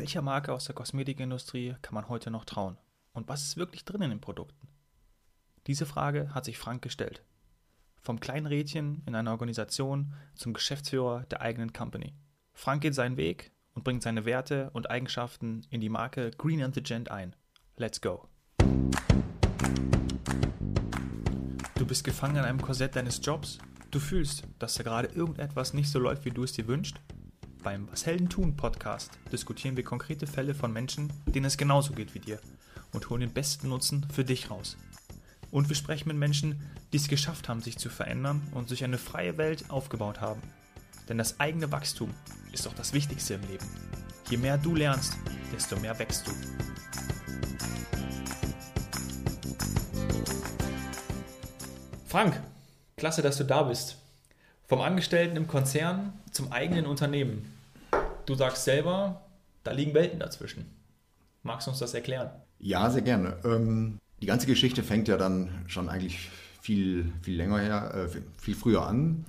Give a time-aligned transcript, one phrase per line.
[0.00, 2.78] Welcher Marke aus der Kosmetikindustrie kann man heute noch trauen?
[3.12, 4.66] Und was ist wirklich drin in den Produkten?
[5.66, 7.22] Diese Frage hat sich Frank gestellt.
[8.00, 12.14] Vom kleinen Rädchen in einer Organisation zum Geschäftsführer der eigenen Company.
[12.54, 16.74] Frank geht seinen Weg und bringt seine Werte und Eigenschaften in die Marke Green and
[16.74, 17.36] the Gent ein.
[17.76, 18.26] Let's go!
[21.74, 23.58] Du bist gefangen in einem Korsett deines Jobs.
[23.90, 26.98] Du fühlst, dass da gerade irgendetwas nicht so läuft, wie du es dir wünschst.
[27.62, 32.14] Beim Was Helden tun Podcast diskutieren wir konkrete Fälle von Menschen, denen es genauso geht
[32.14, 32.40] wie dir
[32.92, 34.78] und holen den besten Nutzen für dich raus.
[35.50, 38.96] Und wir sprechen mit Menschen, die es geschafft haben, sich zu verändern und sich eine
[38.96, 40.40] freie Welt aufgebaut haben.
[41.10, 42.14] Denn das eigene Wachstum
[42.50, 43.66] ist doch das Wichtigste im Leben.
[44.30, 45.18] Je mehr du lernst,
[45.52, 46.30] desto mehr wächst du.
[52.06, 52.40] Frank,
[52.96, 53.98] klasse, dass du da bist.
[54.70, 57.52] Vom Angestellten im Konzern zum eigenen Unternehmen.
[58.24, 59.20] Du sagst selber,
[59.64, 60.64] da liegen Welten dazwischen.
[61.42, 62.30] Magst du uns das erklären?
[62.60, 63.36] Ja, sehr gerne.
[63.42, 66.30] Ähm, die ganze Geschichte fängt ja dann schon eigentlich
[66.62, 69.24] viel, viel länger her, äh, viel früher an.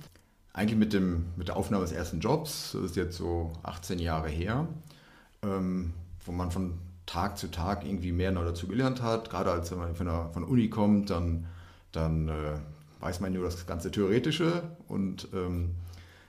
[0.52, 4.28] Eigentlich mit, dem, mit der Aufnahme des ersten Jobs, das ist jetzt so 18 Jahre
[4.28, 4.68] her,
[5.42, 5.92] ähm,
[6.24, 9.28] wo man von Tag zu Tag irgendwie mehr noch dazu gelernt hat.
[9.28, 11.48] Gerade als man von der, von der Uni kommt, dann
[11.92, 12.58] dann äh,
[13.02, 15.72] weiß man nur das ganze Theoretische und ähm,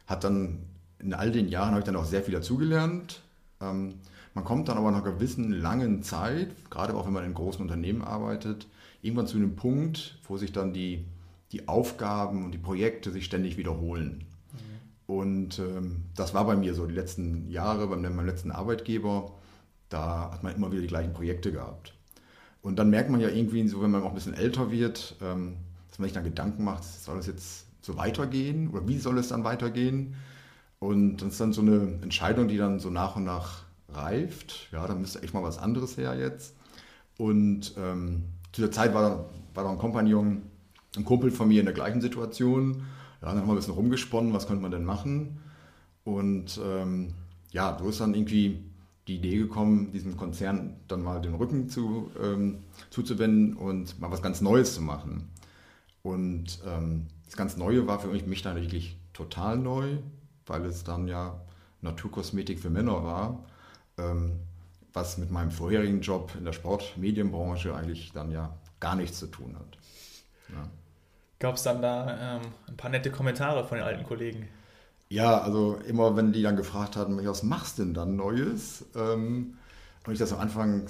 [0.08, 0.60] hat dann
[1.00, 3.22] in all den Jahren habe ich dann auch sehr viel dazugelernt.
[3.62, 3.96] Ähm,
[4.34, 7.62] man kommt dann aber nach einer gewissen langen Zeit, gerade auch wenn man in großen
[7.62, 8.68] Unternehmen arbeitet,
[9.02, 11.06] irgendwann zu einem Punkt, wo sich dann die,
[11.52, 14.24] die Aufgaben und die Projekte sich ständig wiederholen.
[14.54, 15.16] Mhm.
[15.16, 19.32] Und ähm, das war bei mir so die letzten Jahre, bei meinem letzten Arbeitgeber.
[19.90, 21.94] Da hat man immer wieder die gleichen Projekte gehabt.
[22.64, 25.58] Und dann merkt man ja irgendwie so, wenn man auch ein bisschen älter wird, ähm,
[25.94, 29.28] dass man sich dann Gedanken macht, soll es jetzt so weitergehen oder wie soll es
[29.28, 30.16] dann weitergehen?
[30.80, 34.70] Und das ist dann so eine Entscheidung, die dann so nach und nach reift.
[34.72, 36.56] Ja, da müsste echt mal was anderes her jetzt.
[37.20, 40.42] Und ähm, zu der Zeit war, war da ein Kompagnon,
[40.98, 42.88] ein Kumpel von mir in der gleichen Situation.
[43.22, 45.42] Ja, dann haben wir ein bisschen rumgesponnen, was könnte man denn machen?
[46.06, 47.14] Und ähm,
[47.52, 48.64] ja, so ist dann irgendwie
[49.08, 54.24] die Idee gekommen, diesem Konzern dann mal den Rücken zu, ähm, zuzuwenden und mal was
[54.24, 55.30] ganz Neues zu machen.
[56.04, 59.98] Und ähm, das ganz Neue war für mich, mich dann wirklich total neu,
[60.46, 61.40] weil es dann ja
[61.82, 63.46] Naturkosmetik für Männer war,
[63.98, 64.40] ähm,
[64.92, 69.56] was mit meinem vorherigen Job in der Sportmedienbranche eigentlich dann ja gar nichts zu tun
[69.56, 69.78] hat.
[70.50, 70.70] Ja.
[71.40, 74.48] Gab es dann da ähm, ein paar nette Kommentare von den alten Kollegen?
[75.10, 78.86] Ja, also immer wenn die dann gefragt hatten, was machst du denn dann Neues?
[78.96, 79.58] Ähm,
[80.06, 80.86] und ich das am Anfang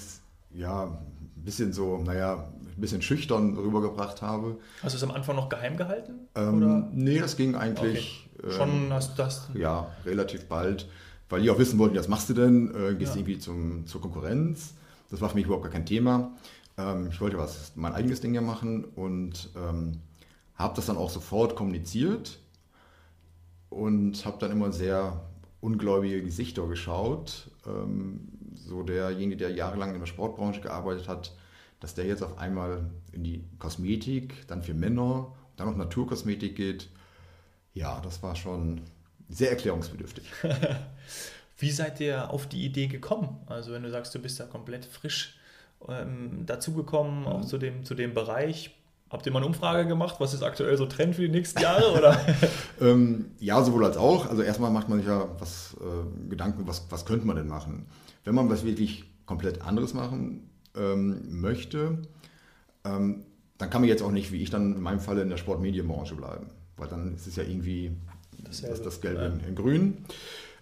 [0.52, 4.58] ja ein bisschen so, naja, ein bisschen schüchtern rübergebracht habe.
[4.82, 6.28] Hast du es am Anfang noch geheim gehalten?
[6.36, 6.90] Ähm, oder?
[6.92, 8.30] Nee, das ging eigentlich.
[8.38, 8.52] Okay.
[8.52, 9.50] Schon ähm, hast du das?
[9.54, 10.88] Ja, relativ bald.
[11.30, 12.74] Weil die auch wissen wollten, was machst du denn?
[12.76, 13.20] Äh, gehst ja.
[13.20, 14.74] irgendwie zum, zur Konkurrenz?
[15.10, 16.32] Das war für mich überhaupt gar kein Thema.
[16.78, 20.00] Ähm, ich wollte was, mein eigenes Ding ja machen und ähm,
[20.56, 22.40] habe das dann auch sofort kommuniziert
[23.70, 25.22] und habe dann immer sehr
[25.62, 27.50] ungläubige Gesichter geschaut.
[27.66, 31.36] Ähm, so derjenige, der jahrelang in der Sportbranche gearbeitet hat,
[31.84, 36.88] dass der jetzt auf einmal in die Kosmetik, dann für Männer, dann noch Naturkosmetik geht.
[37.74, 38.80] Ja, das war schon
[39.28, 40.24] sehr erklärungsbedürftig.
[41.58, 43.42] Wie seid ihr auf die Idee gekommen?
[43.48, 45.38] Also wenn du sagst, du bist da komplett frisch
[45.90, 47.48] ähm, dazugekommen, auch mhm.
[47.48, 48.74] zu dem, zu dem Bereich,
[49.10, 51.96] Habt ihr mal eine Umfrage gemacht, was ist aktuell so Trend für die nächsten Jahre?
[51.96, 52.20] Oder?
[52.82, 54.28] ähm, ja, sowohl als auch.
[54.28, 57.86] Also erstmal macht man sich ja was, äh, Gedanken, was, was könnte man denn machen?
[58.24, 61.98] Wenn man was wirklich komplett anderes machen ähm, möchte,
[62.86, 63.24] ähm,
[63.58, 66.16] dann kann man jetzt auch nicht, wie ich dann in meinem Fall, in der Sportmedienbranche
[66.16, 66.48] bleiben.
[66.78, 67.92] Weil dann ist es ja irgendwie
[68.44, 69.28] das, das, das Gelbe ja.
[69.28, 69.98] in, in, Grün,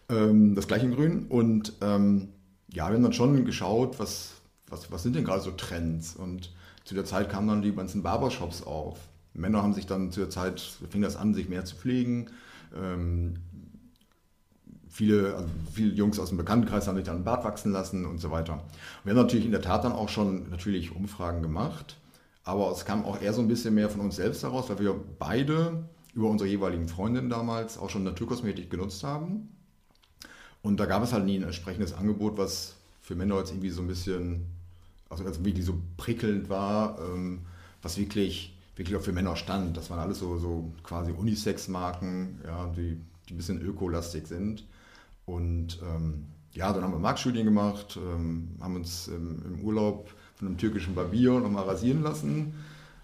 [0.10, 1.26] ähm, das gleiche in Grün.
[1.28, 2.30] Und ähm,
[2.72, 4.34] ja, wir haben dann schon geschaut, was,
[4.68, 6.52] was, was sind denn gerade so Trends und
[6.84, 8.98] zu der Zeit kamen dann die ganzen Barbershops auf.
[9.34, 12.28] Männer haben sich dann zu der Zeit, fing das an, sich mehr zu pflegen.
[12.76, 13.36] Ähm,
[14.92, 18.20] viele, also viele Jungs aus dem Bekanntenkreis haben sich dann einen Bart wachsen lassen und
[18.20, 18.64] so weiter.
[19.04, 21.98] wir haben natürlich in der Tat dann auch schon natürlich Umfragen gemacht,
[22.44, 24.96] aber es kam auch eher so ein bisschen mehr von uns selbst heraus, weil wir
[25.18, 29.50] beide über unsere jeweiligen Freundinnen damals auch schon Naturkosmetik genutzt haben.
[30.62, 33.82] Und da gab es halt nie ein entsprechendes Angebot, was für Männer jetzt irgendwie so
[33.82, 34.46] ein bisschen
[35.12, 37.42] also, also wirklich so prickelnd war, ähm,
[37.82, 39.76] was wirklich, wirklich auch für Männer stand.
[39.78, 43.00] Das waren alles so, so quasi Unisex-Marken, ja, die,
[43.32, 44.66] die ein bisschen ökolastig sind.
[45.26, 50.50] Und ähm, ja, dann haben wir Marktstudien gemacht, ähm, haben uns im, im, Urlaub von
[50.50, 52.54] einem türkischen Barbier nochmal rasieren lassen,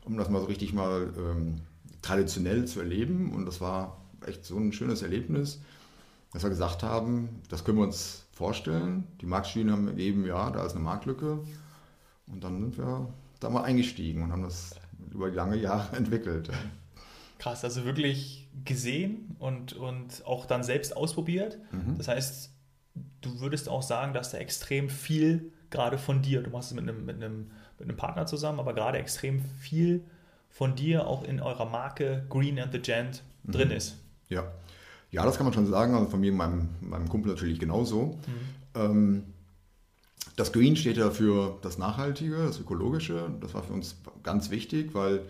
[0.03, 1.62] um das mal so richtig mal ähm,
[2.01, 3.31] traditionell zu erleben.
[3.33, 5.62] Und das war echt so ein schönes Erlebnis.
[6.33, 9.06] dass wir gesagt haben, das können wir uns vorstellen.
[9.21, 11.39] Die Marktstudien haben gegeben, ja, da ist eine Marktlücke.
[12.27, 13.07] Und dann sind wir
[13.39, 14.75] da mal eingestiegen und haben das
[15.13, 16.50] über lange Jahre entwickelt.
[17.39, 21.60] Krass, also wirklich gesehen und, und auch dann selbst ausprobiert.
[21.72, 21.98] Mhm.
[21.98, 22.51] Das heißt,
[23.22, 26.88] du würdest auch sagen, dass da extrem viel gerade von dir, du machst es mit
[26.88, 30.04] einem, mit einem, mit einem Partner zusammen, aber gerade extrem viel
[30.50, 33.51] von dir auch in eurer Marke Green and the Gent mhm.
[33.51, 33.98] drin ist.
[34.30, 34.51] Ja.
[35.12, 35.94] Ja, das kann man schon sagen.
[35.94, 38.18] Also von mir und meinem, meinem Kumpel natürlich genauso.
[38.28, 38.81] Mhm.
[38.81, 39.24] Ähm,
[40.36, 43.31] das Green steht ja für das Nachhaltige, das Ökologische.
[43.39, 45.22] Das war für uns ganz wichtig, weil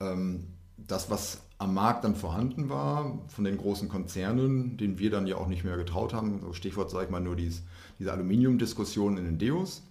[0.00, 0.46] ähm,
[0.86, 5.36] das, was am Markt dann vorhanden war, von den großen Konzernen, denen wir dann ja
[5.36, 7.62] auch nicht mehr getraut haben, so Stichwort sage ich mal nur dies,
[7.98, 9.82] diese Aluminiumdiskussion in den Deos,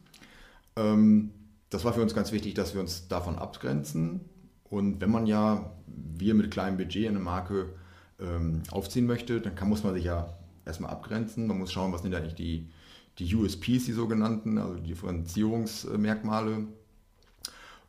[0.75, 1.31] ähm,
[1.69, 4.21] das war für uns ganz wichtig, dass wir uns davon abgrenzen.
[4.65, 7.73] Und wenn man ja, wir mit kleinem Budget eine Marke
[8.19, 11.47] ähm, aufziehen möchte, dann kann, muss man sich ja erstmal abgrenzen.
[11.47, 12.69] Man muss schauen, was sind eigentlich die,
[13.19, 16.67] die USPs, die sogenannten, also die Differenzierungsmerkmale.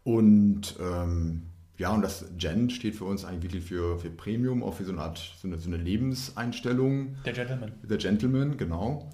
[0.04, 1.42] Und ähm,
[1.78, 4.92] ja, und das Gen steht für uns eigentlich wirklich für, für Premium, auch für so
[4.92, 7.16] eine Art, so eine, so eine Lebenseinstellung.
[7.24, 7.72] Der Gentleman.
[7.82, 9.10] Der Gentleman, genau.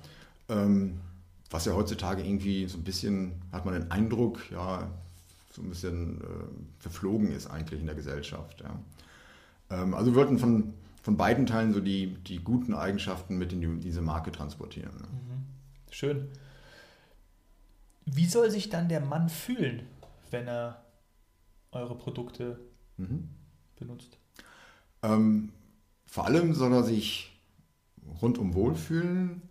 [0.48, 1.00] Ähm,
[1.50, 4.90] was ja heutzutage irgendwie so ein bisschen, hat man den Eindruck, ja,
[5.52, 8.60] so ein bisschen äh, verflogen ist eigentlich in der Gesellschaft.
[8.60, 8.78] Ja.
[9.70, 13.60] Ähm, also wir wollten von, von beiden Teilen so die, die guten Eigenschaften mit in
[13.60, 14.92] die, diese Marke transportieren.
[14.92, 15.46] Mhm.
[15.90, 16.28] Schön.
[18.04, 19.82] Wie soll sich dann der Mann fühlen,
[20.30, 20.82] wenn er
[21.72, 22.58] eure Produkte
[22.96, 23.28] mhm.
[23.76, 24.18] benutzt?
[25.02, 25.50] Ähm,
[26.06, 27.38] vor allem soll er sich
[28.22, 29.42] rundum wohlfühlen.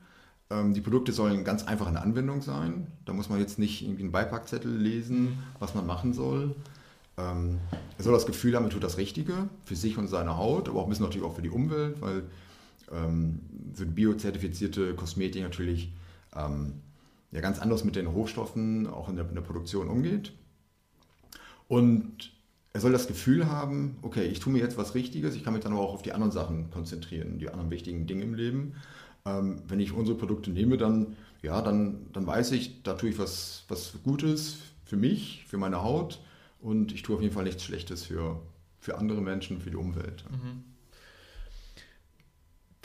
[0.50, 2.88] Ähm, die Produkte sollen ganz einfach in der Anwendung sein.
[3.06, 5.38] Da muss man jetzt nicht irgendwie einen Beipackzettel lesen, mhm.
[5.60, 6.56] was man machen soll.
[7.18, 7.60] Ähm,
[7.98, 10.80] er soll das Gefühl haben, er tut das Richtige für sich und seine Haut, aber
[10.80, 12.24] auch ein bisschen natürlich auch für die Umwelt, weil
[12.92, 13.40] ähm,
[13.74, 15.92] so biozertifizierte Kosmetik natürlich
[16.36, 16.74] ähm,
[17.32, 20.32] ja ganz anders mit den Rohstoffen auch in der, in der Produktion umgeht.
[21.68, 22.32] Und
[22.74, 25.64] er soll das Gefühl haben, okay, ich tue mir jetzt was Richtiges, ich kann mich
[25.64, 28.74] dann aber auch auf die anderen Sachen konzentrieren, die anderen wichtigen Dinge im Leben.
[29.26, 33.20] Ähm, wenn ich unsere Produkte nehme, dann, ja, dann, dann weiß ich, da tue ich
[33.20, 36.22] was, was Gutes für mich, für meine Haut
[36.62, 38.40] und ich tue auf jeden Fall nichts Schlechtes für,
[38.80, 40.24] für andere Menschen, für die Umwelt.
[40.30, 40.64] Mhm.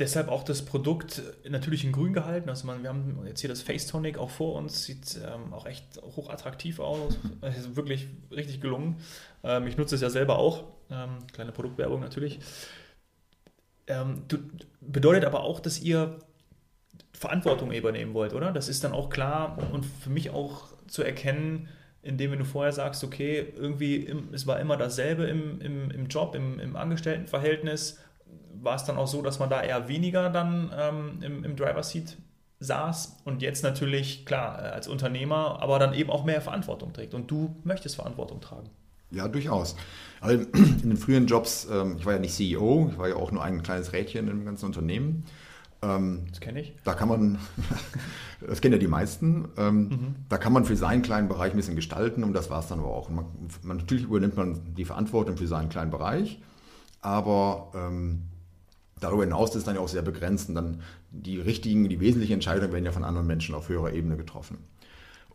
[0.02, 2.48] Deshalb auch das Produkt natürlich in grün gehalten.
[2.48, 5.64] Also man, wir haben jetzt hier das Face Tonic auch vor uns, sieht ähm, auch
[5.64, 5.84] echt
[6.16, 7.16] hochattraktiv aus.
[7.56, 8.96] ist wirklich richtig gelungen.
[9.44, 10.64] Ähm, ich nutze es ja selber auch.
[10.90, 12.40] Ähm, kleine Produktwerbung natürlich.
[13.86, 14.38] Ähm, du,
[14.80, 16.18] bedeutet aber auch, dass ihr
[17.12, 18.50] Verantwortung übernehmen wollt, oder?
[18.50, 21.68] Das ist dann auch klar und für mich auch zu erkennen,
[22.02, 26.34] indem du vorher sagst, okay, irgendwie im, es war immer dasselbe im, im, im Job,
[26.34, 28.00] im, im Angestelltenverhältnis
[28.60, 31.82] war es dann auch so, dass man da eher weniger dann ähm, im, im Driver
[31.82, 32.16] Seat
[32.60, 37.14] saß und jetzt natürlich, klar, äh, als Unternehmer, aber dann eben auch mehr Verantwortung trägt.
[37.14, 38.70] Und du möchtest Verantwortung tragen.
[39.10, 39.76] Ja, durchaus.
[40.20, 43.30] Also in den früheren Jobs, ähm, ich war ja nicht CEO, ich war ja auch
[43.30, 45.24] nur ein kleines Rädchen im ganzen Unternehmen.
[45.82, 46.74] Ähm, das kenne ich.
[46.84, 47.38] Da kann man,
[48.40, 50.14] das kennen ja die meisten, ähm, mhm.
[50.28, 52.78] da kann man für seinen kleinen Bereich ein bisschen gestalten und das war es dann
[52.78, 53.10] aber auch.
[53.10, 53.26] Man,
[53.62, 56.40] man, natürlich übernimmt man die Verantwortung für seinen kleinen Bereich,
[57.02, 58.22] aber ähm,
[59.02, 62.34] Darüber hinaus ist es dann ja auch sehr begrenzt und dann die richtigen, die wesentlichen
[62.34, 64.58] Entscheidungen werden ja von anderen Menschen auf höherer Ebene getroffen.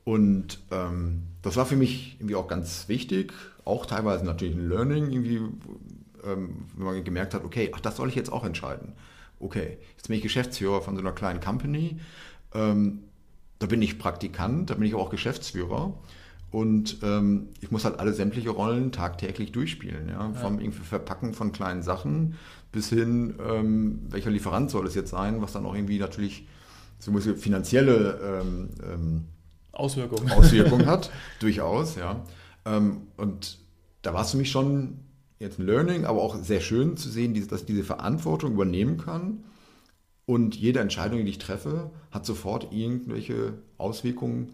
[0.05, 3.33] Und ähm, das war für mich irgendwie auch ganz wichtig,
[3.65, 5.41] auch teilweise natürlich ein Learning, irgendwie,
[6.24, 8.93] ähm, wenn man gemerkt hat, okay, ach, das soll ich jetzt auch entscheiden.
[9.41, 12.00] Okay, jetzt bin ich Geschäftsführer von so einer kleinen Company,
[12.53, 13.03] ähm,
[13.59, 15.93] da bin ich Praktikant, da bin ich auch Geschäftsführer.
[16.49, 20.07] Und ähm, ich muss halt alle sämtliche Rollen tagtäglich durchspielen.
[20.07, 20.31] Ja?
[20.33, 20.71] Vom ja.
[20.71, 22.35] Verpacken von kleinen Sachen
[22.71, 26.47] bis hin, ähm, welcher Lieferant soll es jetzt sein, was dann auch irgendwie natürlich
[26.99, 29.25] so finanzielle ähm, ähm,
[29.71, 30.31] Auswirkungen.
[30.31, 32.23] Auswirkungen hat, durchaus, ja.
[32.65, 33.59] Ähm, und
[34.01, 34.99] da war es für mich schon
[35.39, 39.43] jetzt ein Learning, aber auch sehr schön zu sehen, dass ich diese Verantwortung übernehmen kann.
[40.25, 44.53] Und jede Entscheidung, die ich treffe, hat sofort irgendwelche Auswirkungen,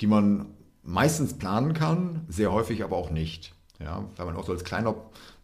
[0.00, 0.46] die man
[0.84, 3.54] meistens planen kann, sehr häufig aber auch nicht.
[3.80, 4.94] Ja, weil man auch so als kleiner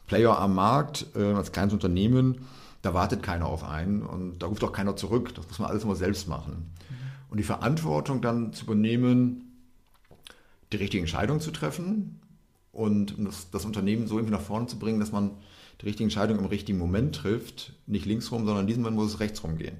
[0.06, 2.46] Player am Markt, äh, als kleines Unternehmen,
[2.82, 5.34] da wartet keiner auf einen und da ruft auch keiner zurück.
[5.34, 6.70] Das muss man alles immer selbst machen.
[7.28, 9.52] Und die Verantwortung dann zu übernehmen,
[10.72, 12.20] die richtige Entscheidung zu treffen
[12.72, 15.32] und das, das, Unternehmen so irgendwie nach vorne zu bringen, dass man
[15.80, 19.20] die richtige Entscheidung im richtigen Moment trifft, nicht linksrum, sondern in diesem Moment muss es
[19.20, 19.76] rechtsrum gehen.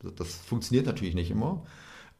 [0.00, 1.64] Das, das funktioniert natürlich nicht immer.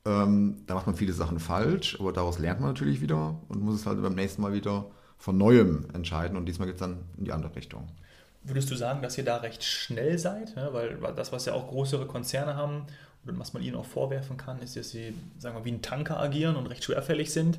[0.07, 3.77] Ähm, da macht man viele Sachen falsch, aber daraus lernt man natürlich wieder und muss
[3.77, 7.25] es halt beim nächsten Mal wieder von Neuem entscheiden und diesmal geht es dann in
[7.25, 7.89] die andere Richtung.
[8.43, 10.55] würdest du sagen, dass ihr da recht schnell seid?
[10.57, 10.69] Ne?
[10.73, 12.87] Weil das, was ja auch größere Konzerne haben
[13.25, 16.21] und was man ihnen auch vorwerfen kann, ist, dass sie, sagen wir, wie ein Tanker
[16.21, 17.59] agieren und recht schwerfällig sind.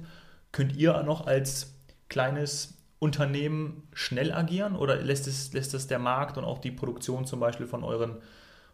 [0.52, 1.74] Könnt ihr noch als
[2.08, 7.26] kleines Unternehmen schnell agieren oder lässt es, lässt es der Markt und auch die Produktion
[7.26, 8.18] zum Beispiel von euren,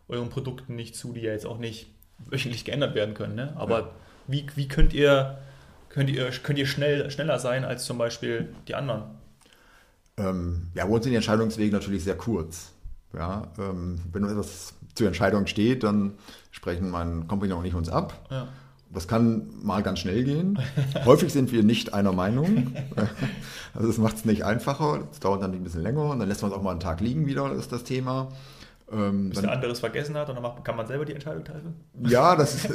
[0.09, 1.87] euren Produkten nicht zu, die ja jetzt auch nicht
[2.29, 3.35] wöchentlich geändert werden können?
[3.35, 3.53] Ne?
[3.55, 3.89] Aber ja.
[4.27, 5.39] wie, wie könnt ihr,
[5.89, 9.03] könnt ihr, könnt ihr schnell, schneller sein als zum Beispiel die anderen?
[10.17, 12.73] Ähm, ja, bei uns sind die Entscheidungswege natürlich sehr kurz.
[13.13, 16.13] Ja, ähm, wenn etwas zur Entscheidung steht, dann
[16.51, 18.27] sprechen mein Kompagnon und ich uns ab.
[18.29, 18.47] Ja.
[18.93, 20.59] Das kann mal ganz schnell gehen.
[21.05, 22.73] Häufig sind wir nicht einer Meinung.
[23.73, 25.07] Also das macht es nicht einfacher.
[25.13, 26.99] Es dauert dann ein bisschen länger und dann lässt man es auch mal einen Tag
[26.99, 28.27] liegen wieder, das ist das Thema.
[28.93, 31.75] Ähm, Bis der andere es vergessen hat und dann kann man selber die Entscheidung treffen?
[32.03, 32.67] Ja, das,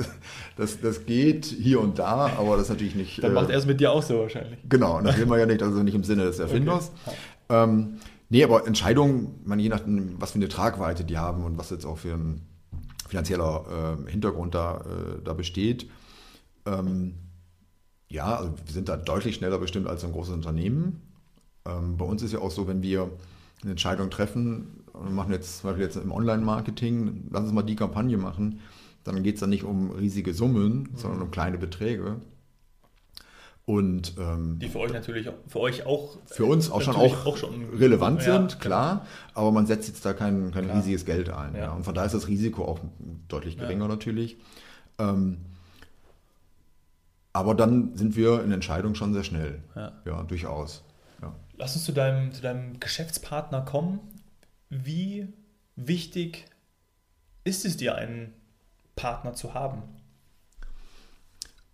[0.56, 3.22] das, das geht hier und da, aber das ist natürlich nicht.
[3.22, 4.58] Dann macht äh, er es mit dir auch so wahrscheinlich.
[4.68, 6.92] Genau, und das will man ja nicht, also nicht im Sinne des Erfinders.
[7.04, 7.16] Okay.
[7.48, 11.70] Ähm, nee, aber Entscheidungen, man, je nachdem, was für eine Tragweite die haben und was
[11.70, 12.42] jetzt auch für ein
[13.08, 15.88] finanzieller äh, Hintergrund da, äh, da besteht.
[16.64, 17.14] Ähm,
[18.08, 21.02] ja, also wir sind da deutlich schneller bestimmt als ein großes Unternehmen.
[21.66, 23.10] Ähm, bei uns ist ja auch so, wenn wir
[23.62, 27.76] eine Entscheidung treffen und machen jetzt zum Beispiel jetzt im Online-Marketing, lass uns mal die
[27.76, 28.60] Kampagne machen,
[29.04, 30.96] dann geht es dann nicht um riesige Summen, mhm.
[30.96, 32.16] sondern um kleine Beträge.
[33.64, 37.36] Und, ähm, die für euch natürlich für euch auch für uns auch schon auch, auch
[37.36, 39.06] schon relevant ja, sind, klar, genau.
[39.34, 41.54] aber man setzt jetzt da kein, kein riesiges Geld ein.
[41.54, 41.62] Ja.
[41.62, 41.72] ja.
[41.72, 42.78] Und von daher ist das Risiko auch
[43.26, 43.88] deutlich geringer ja.
[43.88, 44.36] natürlich.
[45.00, 45.38] Ähm,
[47.32, 49.60] aber dann sind wir in Entscheidung schon sehr schnell.
[49.74, 50.84] Ja, ja durchaus.
[51.20, 51.34] Ja.
[51.58, 53.98] Lass uns zu deinem, zu deinem Geschäftspartner kommen.
[54.68, 55.32] Wie
[55.76, 56.46] wichtig
[57.44, 58.32] ist es dir, einen
[58.96, 59.82] Partner zu haben?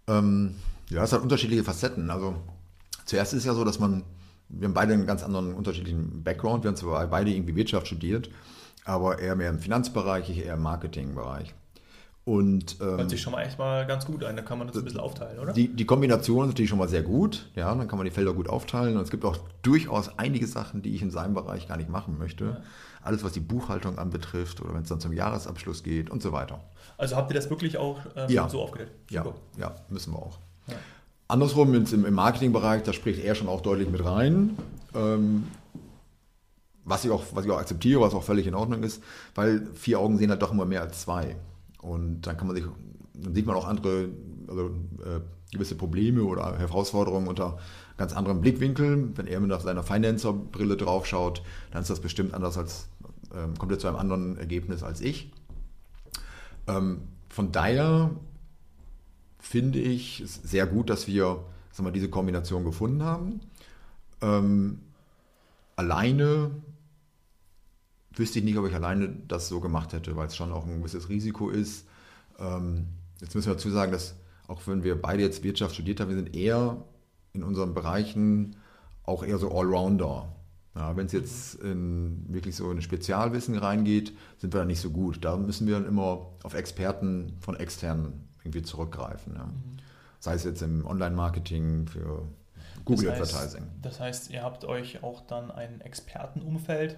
[0.06, 0.56] Ähm,
[0.90, 2.10] ja, es hat unterschiedliche Facetten.
[2.10, 2.36] Also
[3.06, 4.04] zuerst ist es ja so, dass man,
[4.48, 6.64] wir haben beide einen ganz anderen unterschiedlichen Background.
[6.64, 8.30] Wir haben zwar beide irgendwie Wirtschaft studiert,
[8.84, 11.54] aber eher mehr im Finanzbereich, ich eher im Marketingbereich.
[12.24, 14.76] Und, ähm, Hört sich schon mal echt mal ganz gut ein, da kann man das
[14.76, 15.52] ein bisschen aufteilen, oder?
[15.52, 18.32] Die, die Kombination ist natürlich schon mal sehr gut, ja, dann kann man die Felder
[18.32, 21.76] gut aufteilen und es gibt auch durchaus einige Sachen, die ich in seinem Bereich gar
[21.76, 22.44] nicht machen möchte.
[22.44, 22.56] Ja.
[23.02, 26.60] Alles, was die Buchhaltung anbetrifft oder wenn es dann zum Jahresabschluss geht und so weiter.
[26.96, 28.48] Also habt ihr das wirklich auch ähm, ja.
[28.48, 28.92] so aufgestellt?
[29.10, 29.24] Ja,
[29.58, 30.38] ja, müssen wir auch.
[30.68, 30.76] Ja.
[31.26, 34.56] Andersrum im, im Marketingbereich, da spricht er schon auch deutlich mit rein.
[34.94, 35.48] Ähm,
[36.84, 39.02] was ich, auch, was ich auch akzeptiere, was auch völlig in Ordnung ist,
[39.34, 41.36] weil vier Augen sehen halt doch immer mehr als zwei.
[41.82, 42.64] Und dann kann man sich,
[43.14, 44.08] dann sieht man auch andere,
[44.48, 44.70] also
[45.04, 45.20] äh,
[45.52, 47.58] gewisse Probleme oder Herausforderungen unter
[47.98, 49.10] ganz anderem Blickwinkel.
[49.16, 52.88] Wenn er mit seiner Financer-Brille draufschaut, dann ist das bestimmt anders als,
[53.32, 55.30] äh, kommt er zu einem anderen Ergebnis als ich.
[56.66, 58.10] Ähm, von daher
[59.38, 63.40] finde ich es sehr gut, dass wir sagen wir, diese Kombination gefunden haben.
[64.20, 64.80] Ähm,
[65.74, 66.50] alleine
[68.14, 70.78] wüsste ich nicht, ob ich alleine das so gemacht hätte, weil es schon auch ein
[70.78, 71.86] gewisses Risiko ist.
[72.38, 72.86] Ähm,
[73.20, 74.14] jetzt müssen wir dazu sagen, dass
[74.48, 76.84] auch wenn wir beide jetzt Wirtschaft studiert haben, wir sind eher
[77.32, 78.56] in unseren Bereichen
[79.04, 80.28] auch eher so Allrounder.
[80.74, 84.90] Ja, wenn es jetzt in wirklich so in Spezialwissen reingeht, sind wir da nicht so
[84.90, 85.22] gut.
[85.22, 89.34] Da müssen wir dann immer auf Experten von externen irgendwie zurückgreifen.
[89.34, 89.44] Ja.
[89.44, 89.76] Mhm.
[90.18, 92.26] Sei es jetzt im Online-Marketing für
[92.84, 93.64] Google das heißt, Advertising.
[93.82, 96.96] Das heißt, ihr habt euch auch dann ein Expertenumfeld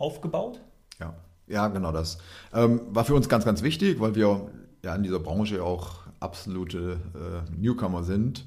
[0.00, 0.60] aufgebaut?
[0.98, 1.14] Ja,
[1.46, 2.18] ja genau das.
[2.52, 4.50] Ähm, war für uns ganz, ganz wichtig, weil wir
[4.82, 8.46] ja in dieser Branche auch absolute äh, Newcomer sind.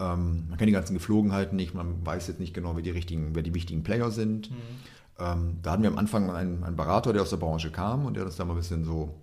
[0.00, 3.34] Ähm, man kennt die ganzen Geflogenheiten nicht, man weiß jetzt nicht genau, wer die, richtigen,
[3.34, 4.50] wer die wichtigen Player sind.
[4.50, 4.56] Mhm.
[5.18, 8.14] Ähm, da hatten wir am Anfang einen, einen, Berater, der aus der Branche kam und
[8.14, 9.14] der hat uns da mal ein bisschen so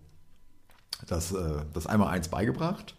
[1.07, 2.95] das, äh, das einmal eins beigebracht.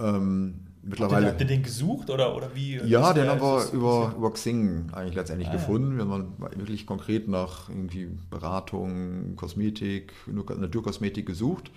[0.00, 1.28] Ähm, mittlerweile.
[1.28, 2.76] Habt ihr den gesucht oder, oder wie?
[2.84, 5.98] Ja, den haben wir über, über Xing eigentlich letztendlich ah, gefunden.
[5.98, 6.06] Ja.
[6.06, 11.70] Wir haben wirklich konkret nach irgendwie Beratung, Kosmetik, Naturkosmetik gesucht.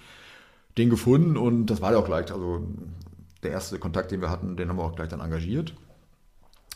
[0.78, 2.68] Den gefunden und das war ja auch gleich, also
[3.42, 5.74] der erste Kontakt, den wir hatten, den haben wir auch gleich dann engagiert.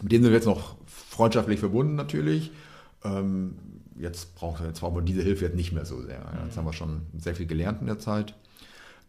[0.02, 2.52] Mit dem sind wir jetzt noch freundschaftlich verbunden natürlich.
[3.04, 3.56] Ähm,
[4.00, 6.16] jetzt brauchen wir, jetzt brauchen wir diese Hilfe jetzt nicht mehr so sehr.
[6.16, 6.60] Ja, jetzt mhm.
[6.60, 8.34] haben wir schon sehr viel gelernt in der Zeit.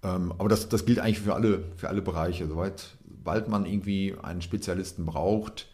[0.02, 2.46] Ähm, aber das, das gilt eigentlich für alle, für alle Bereiche.
[2.46, 5.68] Soweit sobald man irgendwie einen Spezialisten braucht,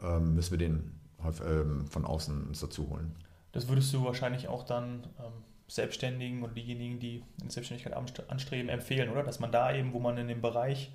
[0.00, 1.00] ähm, müssen wir den
[1.44, 3.16] ähm, von außen uns dazu holen.
[3.50, 5.32] Das würdest du wahrscheinlich auch dann ähm,
[5.66, 7.94] Selbstständigen und diejenigen, die in Selbstständigkeit
[8.28, 9.24] anstreben, empfehlen, oder?
[9.24, 10.92] Dass man da eben, wo man in dem Bereich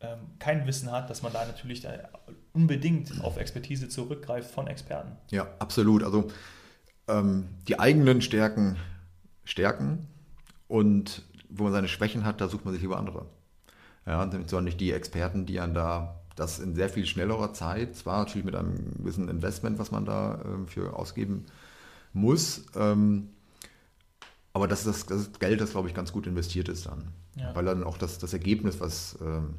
[0.00, 1.92] ähm, kein Wissen hat, dass man da natürlich da
[2.52, 5.16] unbedingt auf Expertise zurückgreift von Experten.
[5.30, 6.02] Ja, absolut.
[6.02, 6.28] Also
[7.08, 8.76] ähm, die eigenen Stärken
[9.44, 10.08] stärken
[10.66, 11.22] und
[11.56, 13.26] wo man seine Schwächen hat, da sucht man sich lieber andere.
[14.06, 18.18] Ja, zwar nicht die Experten, die dann da das in sehr viel schnellerer Zeit, zwar
[18.18, 21.46] natürlich mit einem gewissen Investment, was man da äh, für ausgeben
[22.12, 22.64] muss.
[22.74, 23.30] Ähm,
[24.52, 27.08] aber das ist das, das Geld, das, glaube ich, ganz gut investiert ist dann.
[27.36, 27.54] Ja.
[27.54, 29.54] Weil dann auch das, das Ergebnis, was ähm,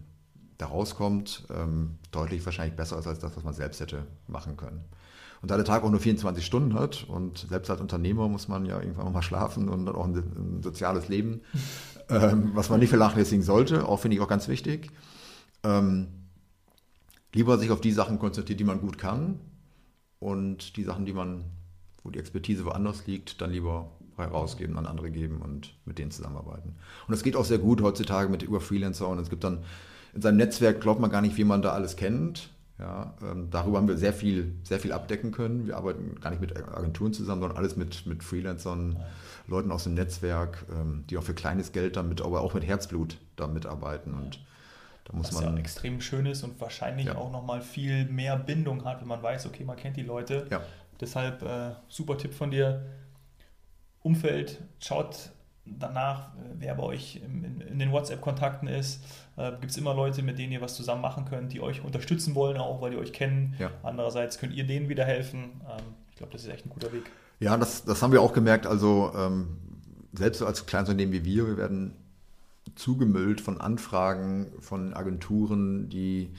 [0.57, 4.83] da rauskommt, ähm, deutlich wahrscheinlich besser ist als das, was man selbst hätte machen können.
[5.41, 8.65] Und da der Tag auch nur 24 Stunden hat und selbst als Unternehmer muss man
[8.65, 11.41] ja irgendwann mal schlafen und auch ein, ein soziales Leben,
[12.09, 14.91] ähm, was man nicht vernachlässigen sollte, auch finde ich auch ganz wichtig.
[15.63, 16.07] Ähm,
[17.33, 19.39] lieber sich auf die Sachen konzentriert, die man gut kann
[20.19, 21.43] und die Sachen, die man,
[22.03, 26.75] wo die Expertise woanders liegt, dann lieber herausgeben, an andere geben und mit denen zusammenarbeiten.
[27.07, 29.63] Und es geht auch sehr gut heutzutage mit über Freelancer und es gibt dann
[30.13, 32.49] in seinem Netzwerk, glaubt man gar nicht, wie man da alles kennt.
[32.77, 35.65] Ja, ähm, darüber haben wir sehr viel, sehr viel abdecken können.
[35.65, 38.97] Wir arbeiten gar nicht mit Agenturen zusammen, sondern alles mit, mit Freelancern,
[39.47, 43.17] Leuten aus dem Netzwerk, ähm, die auch für kleines Geld damit, aber auch mit Herzblut
[43.37, 44.13] da mitarbeiten.
[44.13, 44.43] Und
[45.05, 45.53] da muss Was man.
[45.53, 47.15] ja extrem schön ist und wahrscheinlich ja.
[47.15, 50.45] auch nochmal viel mehr Bindung hat, wenn man weiß, okay, man kennt die Leute.
[50.49, 50.61] Ja.
[50.99, 52.85] Deshalb äh, super Tipp von dir
[54.01, 55.31] Umfeld, schaut
[55.65, 59.03] danach, wer bei euch in, in den WhatsApp-Kontakten ist.
[59.37, 62.35] Äh, Gibt es immer Leute, mit denen ihr was zusammen machen könnt, die euch unterstützen
[62.35, 63.55] wollen, auch weil die euch kennen.
[63.59, 63.71] Ja.
[63.83, 65.61] Andererseits könnt ihr denen wieder helfen.
[65.67, 67.03] Ähm, ich glaube, das ist echt ein guter Weg.
[67.39, 68.65] Ja, das, das haben wir auch gemerkt.
[68.65, 69.57] Also ähm,
[70.13, 71.93] selbst als Kleinunternehmen wie wir, wir werden
[72.75, 76.29] zugemüllt von Anfragen von Agenturen, die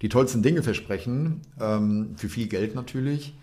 [0.00, 3.34] die tollsten Dinge versprechen, ähm, für viel Geld natürlich.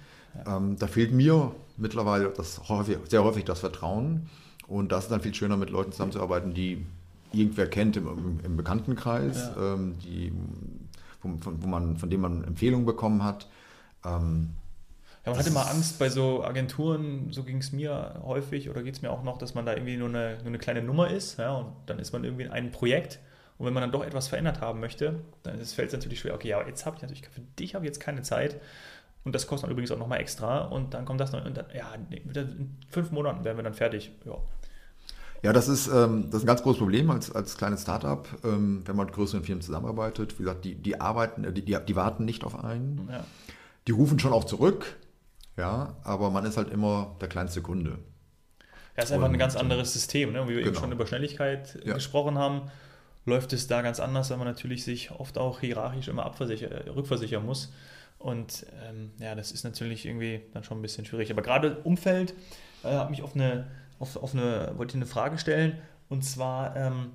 [0.46, 0.58] Ja.
[0.58, 4.30] Ähm, da fehlt mir mittlerweile das häufig, sehr häufig das Vertrauen.
[4.70, 6.86] Und das ist dann viel schöner, mit Leuten zusammenzuarbeiten, die
[7.32, 9.74] irgendwer kennt im, im, Bekanntenkreis, ja.
[9.74, 10.32] ähm, die,
[11.22, 13.48] wo, von, wo man, von dem man Empfehlungen bekommen hat.
[14.06, 14.52] Ähm,
[15.26, 18.96] ja, man hatte immer Angst bei so Agenturen, so ging es mir häufig oder geht
[18.96, 21.38] es mir auch noch, dass man da irgendwie nur eine, nur eine kleine Nummer ist
[21.38, 23.20] ja, und dann ist man irgendwie in einem Projekt
[23.58, 26.48] und wenn man dann doch etwas verändert haben möchte, dann fällt es natürlich schwer, okay,
[26.48, 28.60] ja, jetzt habe ich natürlich, für dich habe ich jetzt keine Zeit
[29.24, 30.62] und das kostet dann übrigens auch nochmal extra.
[30.66, 31.44] Und dann kommt das noch.
[31.46, 34.12] Und dann, ja, in fünf Monaten werden wir dann fertig.
[34.26, 34.38] Ja.
[35.42, 38.82] Ja, das ist, ähm, das ist ein ganz großes Problem als, als kleines Startup, ähm,
[38.86, 40.38] wenn man mit größeren Firmen zusammenarbeitet.
[40.38, 43.08] Wie gesagt, die, die arbeiten, die, die, die warten nicht auf einen.
[43.10, 43.24] Ja.
[43.88, 44.98] Die rufen schon auch zurück,
[45.58, 48.00] ja, aber man ist halt immer der kleinste Kunde.
[48.98, 50.34] Ja, ist einfach ein ganz anderes System.
[50.34, 50.44] Ne?
[50.44, 50.68] Wie wir genau.
[50.68, 51.94] eben schon über Schnelligkeit ja.
[51.94, 52.70] gesprochen haben,
[53.26, 57.72] läuft es da ganz anders, weil man natürlich sich oft auch hierarchisch immer rückversichern muss.
[58.18, 61.32] Und ähm, ja, das ist natürlich irgendwie dann schon ein bisschen schwierig.
[61.32, 62.34] Aber gerade Umfeld
[62.84, 63.68] äh, hat mich auf eine,
[64.00, 65.78] auf, auf eine, wollte eine Frage stellen.
[66.08, 67.12] Und zwar, ähm,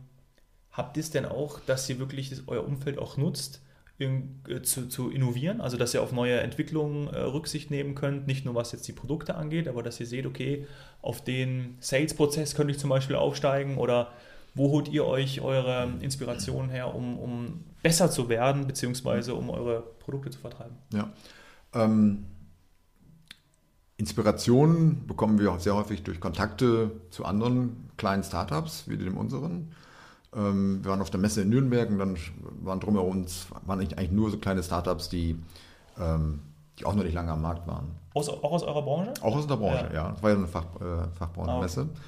[0.71, 3.63] habt ihr es denn auch, dass ihr wirklich das, euer Umfeld auch nutzt,
[3.99, 5.61] in, äh, zu, zu innovieren?
[5.61, 8.93] Also, dass ihr auf neue Entwicklungen äh, Rücksicht nehmen könnt, nicht nur was jetzt die
[8.93, 10.67] Produkte angeht, aber dass ihr seht, okay,
[11.03, 14.13] auf den Sales-Prozess könnte ich zum Beispiel aufsteigen oder
[14.55, 19.83] wo holt ihr euch eure Inspiration her, um, um besser zu werden, beziehungsweise um eure
[19.99, 20.77] Produkte zu vertreiben?
[20.93, 21.13] Ja.
[21.75, 22.27] Ähm,
[24.05, 29.73] Inspiration bekommen wir auch sehr häufig durch Kontakte zu anderen kleinen Startups, wie dem unseren.
[30.37, 32.19] Ähm, wir waren auf der Messe in Nürnberg und dann
[32.63, 33.25] waren drumherum
[33.65, 35.43] waren eigentlich nur so kleine Startups, die,
[35.99, 36.41] ähm,
[36.79, 37.93] die auch noch nicht lange am Markt waren.
[38.13, 39.15] Aus, auch aus eurer Branche?
[39.23, 39.95] Auch aus unserer Branche, ja.
[39.95, 40.11] ja.
[40.11, 41.89] Das war ja eine Fach, äh, Fachbranchenmesse.
[41.91, 41.99] Ah,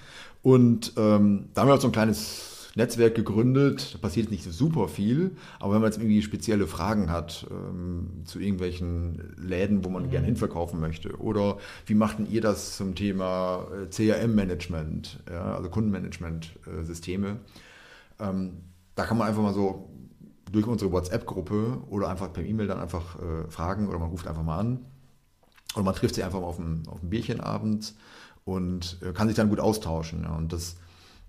[0.43, 3.95] und ähm, da haben wir halt so ein kleines Netzwerk gegründet.
[3.95, 8.39] Da passiert nicht super viel, aber wenn man jetzt irgendwie spezielle Fragen hat ähm, zu
[8.39, 10.11] irgendwelchen Läden, wo man mhm.
[10.11, 17.39] gerne hinverkaufen möchte, oder wie machten ihr das zum Thema äh, CRM-Management, ja, also Kundenmanagement-Systeme,
[18.21, 18.53] ähm,
[18.95, 19.91] da kann man einfach mal so
[20.53, 24.43] durch unsere WhatsApp-Gruppe oder einfach per E-Mail dann einfach äh, fragen oder man ruft einfach
[24.43, 24.81] mal an.
[25.75, 27.97] Oder man trifft sich einfach mal auf ein, auf ein Bierchen abends
[28.45, 30.23] und äh, kann sich dann gut austauschen.
[30.23, 30.37] Ja.
[30.37, 30.77] Und das,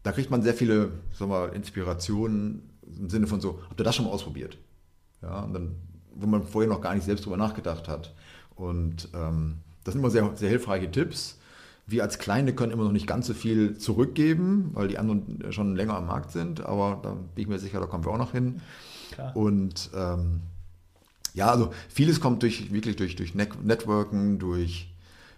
[0.08, 2.62] da kriegt man sehr viele sagen wir, Inspirationen
[2.98, 4.58] im Sinne von so, habt ihr das schon mal ausprobiert?
[5.22, 5.76] Ja, und dann,
[6.16, 8.16] wo man vorher noch gar nicht selbst drüber nachgedacht hat.
[8.56, 11.40] Und ähm, das sind immer sehr, sehr hilfreiche Tipps.
[11.88, 15.76] Wir als Kleine können immer noch nicht ganz so viel zurückgeben, weil die anderen schon
[15.76, 18.32] länger am Markt sind, aber da bin ich mir sicher, da kommen wir auch noch
[18.32, 18.62] hin.
[19.12, 19.36] Klar.
[19.36, 20.40] Und ähm,
[21.34, 24.90] ja, also vieles kommt durch, wirklich durch, durch Networken, durch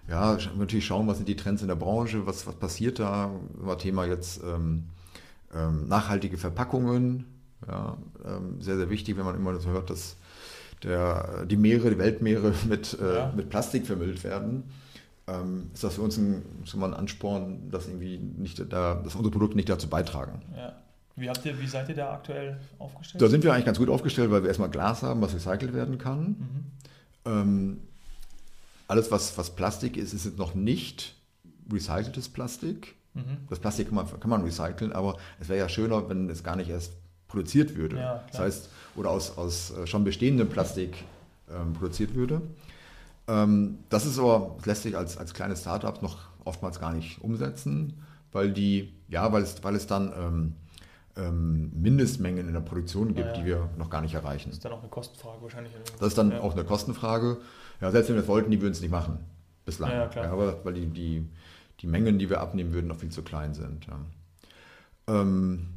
[0.10, 3.32] ja, natürlich schauen, was sind die Trends in der Branche, was, was passiert da.
[3.54, 4.86] War Thema jetzt ähm,
[5.56, 7.26] ähm, nachhaltige Verpackungen.
[7.68, 10.16] Ja, ähm, sehr, sehr wichtig, wenn man immer so hört, dass
[10.84, 13.34] der, die Meere, die Weltmeere mit, äh, ja.
[13.36, 14.64] mit Plastik vermüllt werden.
[15.28, 19.32] Ähm, ist das für uns ein, so ein Ansporn, dass, irgendwie nicht da, dass unsere
[19.32, 20.42] Produkte nicht dazu beitragen.
[20.58, 20.74] Ja.
[21.16, 23.22] Wie, habt ihr, wie seid ihr da aktuell aufgestellt?
[23.22, 25.98] Da sind wir eigentlich ganz gut aufgestellt, weil wir erstmal Glas haben, was recycelt werden
[25.98, 26.28] kann.
[26.30, 26.66] Mhm.
[27.26, 27.78] Ähm,
[28.90, 31.16] alles, was, was Plastik ist, ist noch nicht
[31.72, 32.96] recyceltes Plastik.
[33.14, 33.38] Mhm.
[33.48, 36.56] Das Plastik kann man, kann man recyceln, aber es wäre ja schöner, wenn es gar
[36.56, 36.94] nicht erst
[37.28, 37.98] produziert würde.
[37.98, 41.04] Ja, das heißt, oder aus, aus äh, schon bestehendem Plastik
[41.50, 42.42] ähm, produziert würde.
[43.28, 47.22] Ähm, das ist aber, das lässt sich als, als kleines Startup noch oftmals gar nicht
[47.22, 50.56] umsetzen, weil die, ja, weil es, weil es dann ähm,
[51.16, 53.34] ähm, Mindestmengen in der Produktion gibt, ja, ja.
[53.34, 54.50] die wir noch gar nicht erreichen.
[54.50, 55.74] Das ist dann auch eine Kostenfrage wahrscheinlich.
[56.00, 57.38] Das ist dann auch eine Kostenfrage.
[57.82, 59.20] Ja, selbst wenn wir es wollten, die würden es nicht machen.
[59.66, 59.92] Bislang.
[59.92, 60.32] Ja, klar.
[60.32, 61.28] aber weil die, die,
[61.80, 63.88] die Mengen, die wir abnehmen würden, noch viel zu klein sind.
[65.08, 65.68] Ähm,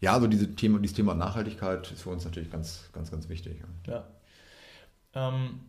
[0.00, 3.62] ja, also diese Thema, dieses Thema Nachhaltigkeit ist für uns natürlich ganz, ganz, ganz wichtig.
[3.86, 4.04] Ja.
[5.14, 5.60] Ähm,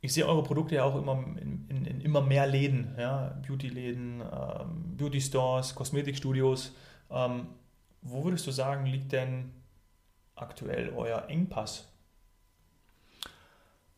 [0.00, 3.38] ich sehe eure Produkte ja auch immer in, in, in immer mehr Läden, ja?
[3.46, 6.74] Beauty-Läden, ähm, Beauty-Stores, Kosmetikstudios.
[7.10, 7.48] Ähm,
[8.02, 9.50] wo würdest du sagen, liegt denn
[10.36, 11.88] aktuell euer Engpass?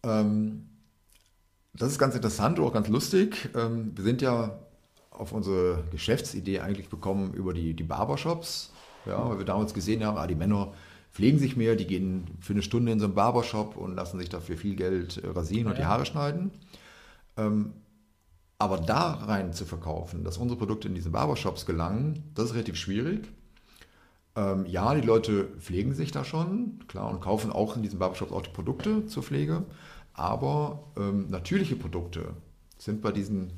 [0.03, 0.68] Ähm,
[1.75, 3.51] das ist ganz interessant, auch ganz lustig.
[3.55, 4.59] Ähm, wir sind ja
[5.11, 8.73] auf unsere Geschäftsidee eigentlich bekommen über die, die Barbershops,
[9.07, 10.73] ja, weil wir damals gesehen haben, ah, die Männer
[11.13, 14.29] pflegen sich mehr, die gehen für eine Stunde in so einen Barbershop und lassen sich
[14.29, 15.71] dafür viel Geld äh, rasieren ja.
[15.71, 16.53] und die Haare schneiden.
[17.37, 17.73] Ähm,
[18.59, 22.77] aber da rein zu verkaufen, dass unsere Produkte in diese Barbershops gelangen, das ist relativ
[22.77, 23.29] schwierig.
[24.35, 28.33] Ähm, ja, die Leute pflegen sich da schon, klar, und kaufen auch in diesen Barbershops
[28.33, 29.65] auch die Produkte zur Pflege.
[30.19, 32.35] Aber ähm, natürliche Produkte
[32.77, 33.53] sind bei diesen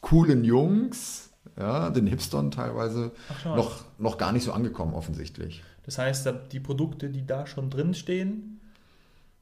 [0.00, 3.12] coolen Jungs, ja, den Hipstern teilweise,
[3.44, 5.62] noch, noch gar nicht so angekommen offensichtlich.
[5.84, 8.60] Das heißt, die Produkte, die da schon drin stehen,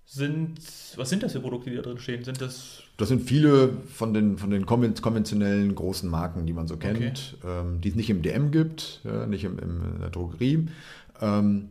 [0.07, 0.61] sind,
[0.97, 2.25] was sind das für Produkte, die da drin stehen?
[2.25, 6.77] Sind das das sind viele von den, von den konventionellen großen Marken, die man so
[6.77, 7.61] kennt, okay.
[7.61, 10.69] ähm, die es nicht im DM gibt, ja, nicht im, im, in der Drogerie.
[11.21, 11.71] Ähm,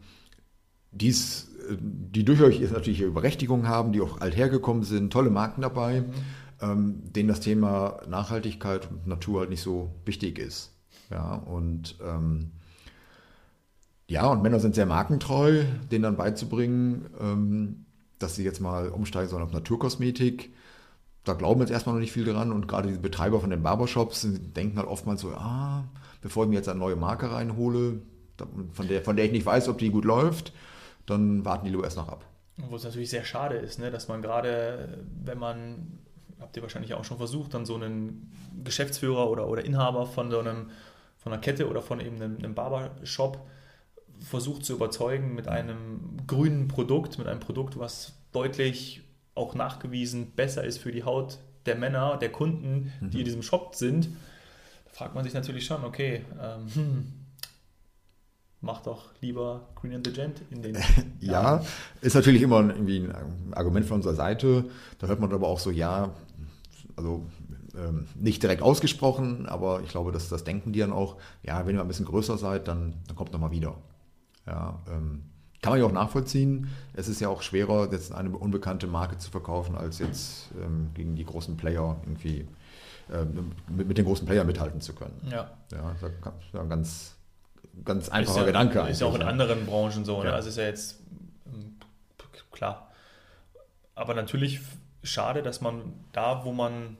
[0.91, 1.49] die's,
[1.80, 6.13] die durchaus natürlich ihre Berechtigung haben, die auch althergekommen sind, tolle Marken dabei, mhm.
[6.62, 10.71] ähm, denen das Thema Nachhaltigkeit und Natur halt nicht so wichtig ist.
[11.10, 12.52] Ja, und ähm,
[14.08, 17.86] ja, und Männer sind sehr markentreu, denen dann beizubringen, ähm,
[18.19, 20.52] dass sie jetzt mal umsteigen sollen auf Naturkosmetik
[21.23, 24.28] da glauben jetzt erstmal noch nicht viel dran und gerade die Betreiber von den Barbershops
[24.56, 25.86] denken halt oftmals so, ah,
[26.21, 28.02] bevor ich mir jetzt eine neue Marke reinhole,
[28.73, 30.54] von der, von der ich nicht weiß, ob die gut läuft,
[31.06, 32.26] dann warten die erst noch ab.
[32.58, 36.00] Wo es natürlich sehr schade ist, ne, dass man gerade, wenn man,
[36.39, 38.32] habt ihr wahrscheinlich auch schon versucht, dann so einen
[38.63, 40.70] Geschäftsführer oder, oder Inhaber von so einem,
[41.18, 43.39] von einer Kette oder von eben einem, einem Barbershop
[44.20, 49.02] versucht zu überzeugen mit einem grünen Produkt, mit einem Produkt, was deutlich
[49.36, 53.26] auch nachgewiesen besser ist für die Haut der Männer, der Kunden, die in mhm.
[53.26, 54.10] diesem Shop sind,
[54.86, 57.13] da fragt man sich natürlich schon, okay, ähm, hm,
[58.63, 60.78] mach doch lieber Green and the Gent in den.
[61.19, 61.62] ja,
[62.02, 64.65] ist natürlich immer irgendwie ein Argument von unserer Seite.
[64.99, 66.12] Da hört man aber auch so, ja,
[66.95, 67.26] also
[67.76, 71.76] ähm, nicht direkt ausgesprochen, aber ich glaube, dass das denken die dann auch, ja, wenn
[71.76, 73.76] ihr ein bisschen größer seid, dann, dann kommt nochmal wieder.
[74.47, 75.23] Ja, ähm,
[75.62, 76.69] kann man ja auch nachvollziehen.
[76.93, 81.15] Es ist ja auch schwerer, jetzt eine unbekannte Marke zu verkaufen, als jetzt ähm, gegen
[81.15, 82.47] die großen Player irgendwie
[83.12, 85.19] ähm, mit, mit, den großen Player mithalten zu können.
[85.30, 85.52] Ja.
[85.71, 87.15] Ja, das ist ein ganz,
[87.86, 88.80] ganz einfacher ja, Gedanke.
[88.82, 89.28] Ist ja auch in ja.
[89.28, 90.22] anderen Branchen so.
[90.22, 90.30] Ne?
[90.30, 90.36] Ja.
[90.36, 91.02] Also ist ja jetzt
[91.48, 91.76] ähm,
[92.52, 92.92] klar.
[93.96, 94.62] Aber natürlich
[95.04, 96.98] schade, dass man da, wo man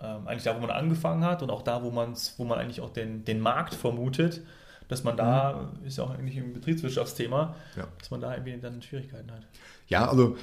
[0.00, 2.80] ähm, eigentlich da, wo man angefangen hat und auch da, wo, man's, wo man eigentlich
[2.80, 4.42] auch den, den Markt vermutet,
[4.88, 5.86] dass man da, mhm.
[5.86, 7.88] ist ja auch eigentlich ein Betriebswirtschaftsthema, ja.
[7.98, 9.46] dass man da irgendwie dann Schwierigkeiten hat.
[9.88, 10.36] Ja, also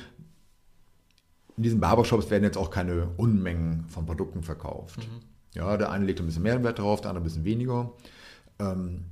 [1.58, 4.98] in diesen Barbershops werden jetzt auch keine Unmengen von Produkten verkauft.
[4.98, 5.22] Mhm.
[5.54, 7.92] Ja, der eine legt ein bisschen mehr Wert drauf, der andere ein bisschen weniger.
[8.60, 9.06] Ähm,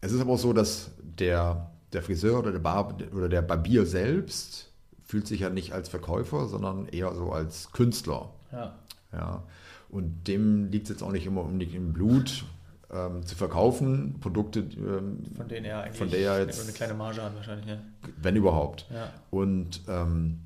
[0.00, 3.86] es ist aber auch so, dass der, der Friseur oder der, Bar, oder der Barbier
[3.86, 4.72] selbst
[5.04, 8.30] fühlt sich ja nicht als Verkäufer, sondern eher so als Künstler.
[8.52, 8.74] Ja.
[9.12, 9.42] ja.
[9.88, 12.44] Und dem liegt es jetzt auch nicht immer unbedingt im Blut,
[12.90, 16.94] ähm, zu verkaufen, Produkte, ähm, von denen er eigentlich von der er jetzt eine kleine
[16.94, 17.78] Marge hat wahrscheinlich, ja.
[18.16, 18.86] Wenn überhaupt.
[18.92, 19.12] Ja.
[19.30, 20.40] Und ähm,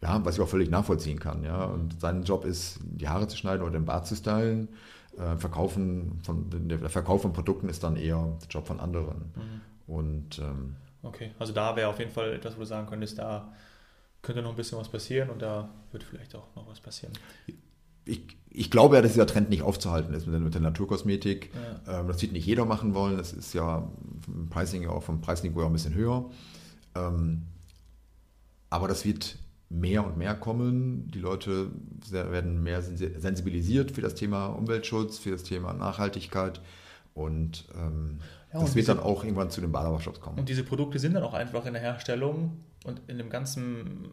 [0.00, 1.64] ja, was ich auch völlig nachvollziehen kann, ja.
[1.64, 4.68] Und sein Job ist, die Haare zu schneiden oder den Bart zu stylen.
[5.18, 9.32] Äh, Verkaufen von, der Verkauf von Produkten ist dann eher der Job von anderen.
[9.34, 9.60] Mhm.
[9.92, 13.52] Und ähm, okay, also da wäre auf jeden Fall etwas, wo du sagen könntest, da
[14.22, 17.12] könnte noch ein bisschen was passieren und da wird vielleicht auch noch was passieren
[18.08, 21.50] ich, ich glaube ja, dass dieser Trend nicht aufzuhalten ist mit der, mit der Naturkosmetik.
[21.86, 22.00] Ja.
[22.00, 23.16] Ähm, das wird nicht jeder machen wollen.
[23.16, 23.88] Das ist ja
[24.24, 26.28] vom Pricing auch vom Preisniveau ein bisschen höher.
[26.94, 27.42] Ähm,
[28.70, 29.38] aber das wird
[29.70, 31.10] mehr und mehr kommen.
[31.10, 31.70] Die Leute
[32.10, 36.60] werden mehr sensibilisiert für das Thema Umweltschutz, für das Thema Nachhaltigkeit.
[37.14, 38.18] Und ähm,
[38.52, 40.38] ja, das und wird dann auch irgendwann zu den Badewarshops kommen.
[40.38, 44.08] Und diese Produkte sind dann auch einfach in der Herstellung und in dem ganzen,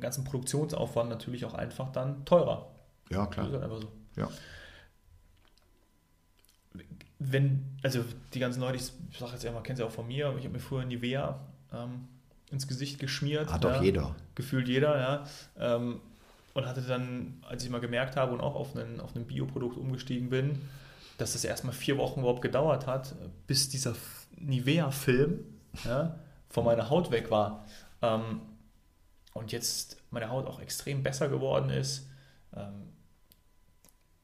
[0.00, 2.70] ganzen Produktionsaufwand natürlich auch einfach dann teurer.
[3.10, 3.46] Ja, klar.
[3.46, 3.92] Das ist halt einfach so.
[4.16, 4.28] Ja.
[7.20, 10.44] Wenn, also die ganzen Leute, ich sage jetzt einmal, kennen sie auch von mir, ich
[10.44, 11.40] habe mir früher Nivea
[11.72, 12.08] ähm,
[12.50, 13.52] ins Gesicht geschmiert.
[13.52, 14.16] Hat doch ja, jeder.
[14.34, 15.24] Gefühlt jeder, ja.
[15.58, 16.00] Ähm,
[16.54, 19.76] und hatte dann, als ich mal gemerkt habe und auch auf ein auf ein Bioprodukt
[19.76, 20.60] umgestiegen bin,
[21.18, 23.14] dass das erstmal vier Wochen überhaupt gedauert hat,
[23.46, 23.94] bis dieser
[24.36, 25.44] Nivea-Film
[25.84, 27.66] ja, von meiner Haut weg war.
[28.02, 28.40] Ähm,
[29.34, 32.08] und jetzt meine Haut auch extrem besser geworden ist.
[32.56, 32.92] Ähm,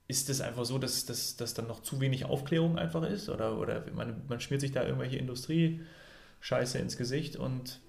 [0.07, 3.29] ist es einfach so, dass das dann noch zu wenig Aufklärung einfach ist?
[3.29, 7.81] Oder, oder man, man schmiert sich da irgendwelche Industrie-Scheiße ins Gesicht und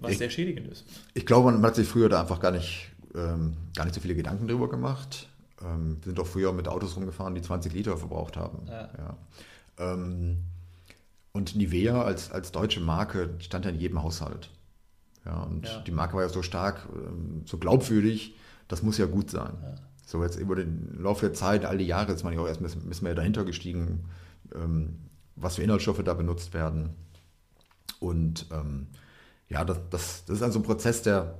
[0.00, 0.84] was ich, sehr schädigend ist.
[1.14, 4.14] Ich glaube, man hat sich früher da einfach gar nicht, ähm, gar nicht so viele
[4.14, 5.28] Gedanken drüber gemacht.
[5.62, 8.66] Ähm, wir sind doch früher mit Autos rumgefahren, die 20 Liter verbraucht haben.
[8.66, 8.90] Ja.
[8.98, 9.16] Ja.
[9.78, 10.38] Ähm,
[11.32, 14.50] und Nivea als, als deutsche Marke stand ja in jedem Haushalt.
[15.24, 15.80] Ja, und ja.
[15.80, 18.36] die Marke war ja so stark, ähm, so glaubwürdig,
[18.68, 19.52] das muss ja gut sein.
[20.06, 22.60] So jetzt über den Laufe der Zeit, all die Jahre, ist man ja auch erst
[22.60, 24.04] ein bisschen mehr dahinter gestiegen,
[24.54, 25.00] ähm,
[25.34, 26.90] was für Inhaltsstoffe da benutzt werden.
[27.98, 28.86] Und ähm,
[29.48, 31.34] ja, das, das, das ist also ein Prozess, der,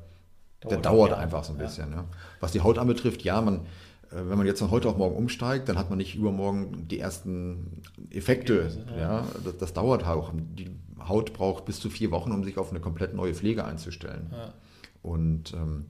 [0.68, 1.92] der dauert, einfach so ein bisschen.
[1.92, 2.04] Ja.
[2.40, 3.66] Was die Haut anbetrifft, ja, man,
[4.10, 7.00] äh, wenn man jetzt von heute auf morgen umsteigt, dann hat man nicht übermorgen die
[7.00, 8.70] ersten Effekte.
[8.90, 10.32] Ja, ja das, das, dauert auch.
[10.34, 10.70] Die
[11.06, 14.30] Haut braucht bis zu vier Wochen, um sich auf eine komplett neue Pflege einzustellen.
[14.32, 14.52] Ja.
[15.02, 15.86] Und ähm,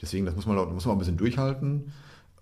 [0.00, 1.92] deswegen, das muss man, muss man ein bisschen durchhalten.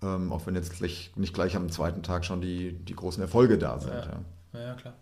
[0.01, 3.57] Ähm, auch wenn jetzt gleich, nicht gleich am zweiten Tag schon die, die großen Erfolge
[3.57, 3.93] da sind.
[3.93, 4.19] Ja,
[4.53, 4.59] ja.
[4.59, 4.93] ja klar.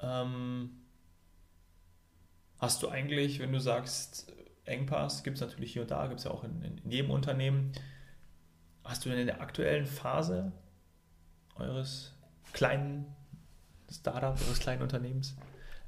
[0.00, 0.70] Ähm,
[2.58, 4.32] hast du eigentlich, wenn du sagst,
[4.64, 7.72] Engpass gibt es natürlich hier und da, gibt es ja auch in, in, jedem Unternehmen.
[8.84, 10.52] Hast du denn in der aktuellen Phase
[11.56, 12.14] eures
[12.52, 13.06] kleinen
[13.90, 15.36] Startups, eures kleinen Unternehmens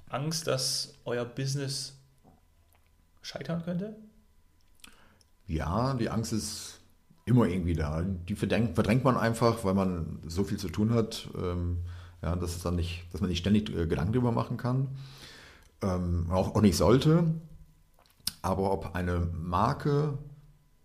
[0.09, 1.96] Angst, dass euer Business
[3.22, 3.96] scheitern könnte?
[5.46, 6.80] Ja, die Angst ist
[7.24, 8.02] immer irgendwie da.
[8.02, 11.78] Die verdrängt, verdrängt man einfach, weil man so viel zu tun hat, ähm,
[12.22, 14.88] ja, dass, es dann nicht, dass man nicht ständig äh, Gedanken darüber machen kann.
[15.82, 17.34] Ähm, auch, auch nicht sollte.
[18.42, 20.18] Aber ob eine Marke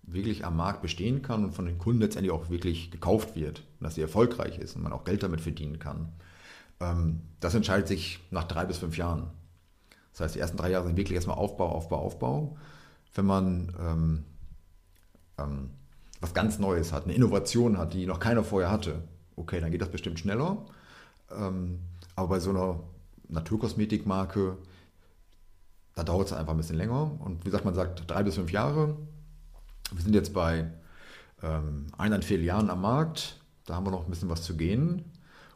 [0.03, 3.95] wirklich am Markt bestehen kann und von den Kunden letztendlich auch wirklich gekauft wird, dass
[3.95, 6.09] sie erfolgreich ist und man auch Geld damit verdienen kann,
[6.79, 9.31] ähm, das entscheidet sich nach drei bis fünf Jahren.
[10.11, 12.57] Das heißt, die ersten drei Jahre sind wirklich erstmal Aufbau, Aufbau, Aufbau.
[13.13, 14.23] Wenn man ähm,
[15.37, 15.69] ähm,
[16.21, 19.03] was ganz Neues hat, eine Innovation hat, die noch keiner vorher hatte,
[19.35, 20.65] okay, dann geht das bestimmt schneller.
[21.31, 21.79] Ähm,
[22.15, 22.79] aber bei so einer
[23.27, 24.57] Naturkosmetikmarke,
[25.95, 27.11] da dauert es einfach ein bisschen länger.
[27.19, 28.97] Und wie gesagt, man sagt drei bis fünf Jahre.
[29.91, 30.69] Wir sind jetzt bei
[31.41, 33.39] ähm, eineinviertel Jahren am Markt.
[33.65, 35.05] Da haben wir noch ein bisschen was zu gehen.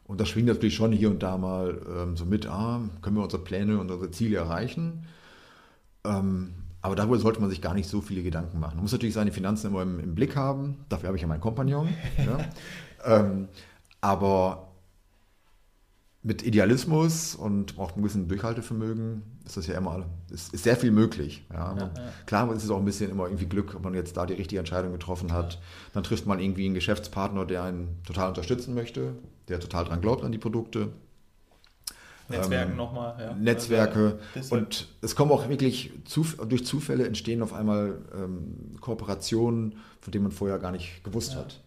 [0.04, 3.22] Und das schwingt natürlich schon hier und da mal ähm, so mit, ah, können wir
[3.22, 5.06] unsere Pläne und unsere Ziele erreichen.
[6.04, 8.76] Ähm, aber darüber sollte man sich gar nicht so viele Gedanken machen.
[8.76, 10.78] Man muss natürlich seine Finanzen immer im, im Blick haben.
[10.88, 11.88] Dafür habe ich ja meinen Kompagnon.
[12.18, 12.38] ja.
[13.20, 13.48] ähm,
[14.00, 14.69] aber
[16.22, 20.90] mit Idealismus und auch einem gewissen Durchhaltevermögen ist das ja immer, ist, ist sehr viel
[20.90, 21.44] möglich.
[21.50, 21.74] Ja.
[21.76, 22.12] Ja, ja.
[22.26, 24.58] Klar ist es auch ein bisschen immer irgendwie Glück, ob man jetzt da die richtige
[24.58, 25.58] Entscheidung getroffen hat.
[25.94, 29.14] Dann trifft man irgendwie einen Geschäftspartner, der einen total unterstützen möchte,
[29.48, 30.88] der total dran glaubt an die Produkte.
[32.28, 33.16] Netzwerken ähm, nochmal.
[33.18, 33.34] Ja.
[33.34, 34.18] Netzwerke.
[34.34, 40.12] Also, und es kommen auch wirklich Zuf durch Zufälle entstehen auf einmal ähm, Kooperationen, von
[40.12, 41.40] denen man vorher gar nicht gewusst ja.
[41.40, 41.60] hat.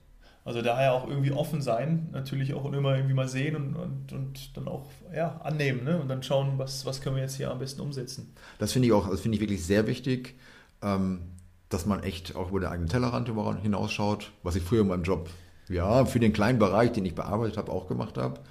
[0.45, 4.57] Also daher auch irgendwie offen sein, natürlich auch immer irgendwie mal sehen und, und, und
[4.57, 5.99] dann auch ja, annehmen ne?
[5.99, 8.33] und dann schauen, was, was können wir jetzt hier am besten umsetzen.
[8.59, 10.35] Das finde ich auch, das finde ich wirklich sehr wichtig,
[10.81, 11.21] ähm,
[11.69, 13.29] dass man echt auch über den eigenen Tellerrand
[13.61, 15.29] hinausschaut, was ich früher in meinem Job,
[15.69, 18.41] ja, für den kleinen Bereich, den ich bearbeitet habe, auch gemacht habe.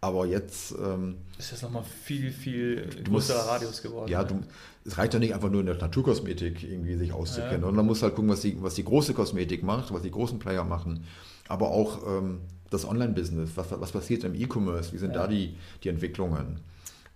[0.00, 0.74] Aber jetzt.
[0.82, 4.10] Ähm, ist das nochmal viel, viel größerer musst, Radius geworden.
[4.10, 4.40] Ja, du,
[4.84, 7.62] es reicht ja nicht einfach nur in der Naturkosmetik irgendwie sich auszukennen.
[7.62, 7.68] Ja.
[7.68, 10.38] Und man muss halt gucken, was die, was die große Kosmetik macht, was die großen
[10.38, 11.04] Player machen.
[11.48, 13.50] Aber auch ähm, das Online-Business.
[13.56, 14.92] Was, was passiert im E-Commerce?
[14.92, 15.22] Wie sind ja.
[15.22, 16.60] da die, die Entwicklungen?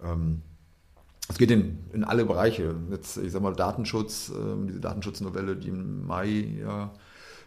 [0.03, 0.43] Ähm,
[1.29, 2.75] es geht in, in alle Bereiche.
[2.91, 6.93] Jetzt, ich sag mal, Datenschutz, äh, diese Datenschutznovelle, die im Mai ja,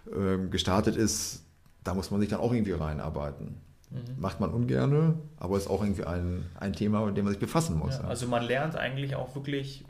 [0.07, 1.43] äh, gestartet ist,
[1.83, 3.66] da muss man sich dann auch irgendwie reinarbeiten.
[3.89, 4.19] Mhm.
[4.19, 7.77] Macht man ungerne, aber ist auch irgendwie ein, ein Thema, mit dem man sich befassen
[7.77, 7.95] muss.
[7.95, 9.85] Ja, also man lernt eigentlich auch wirklich,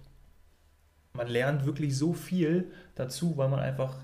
[1.13, 3.95] man lernt wirklich so viel dazu, weil man einfach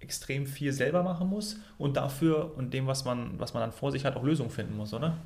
[0.00, 3.92] extrem viel selber machen muss und dafür und dem, was man, was man dann vor
[3.92, 5.16] sich hat, auch Lösungen finden muss, oder?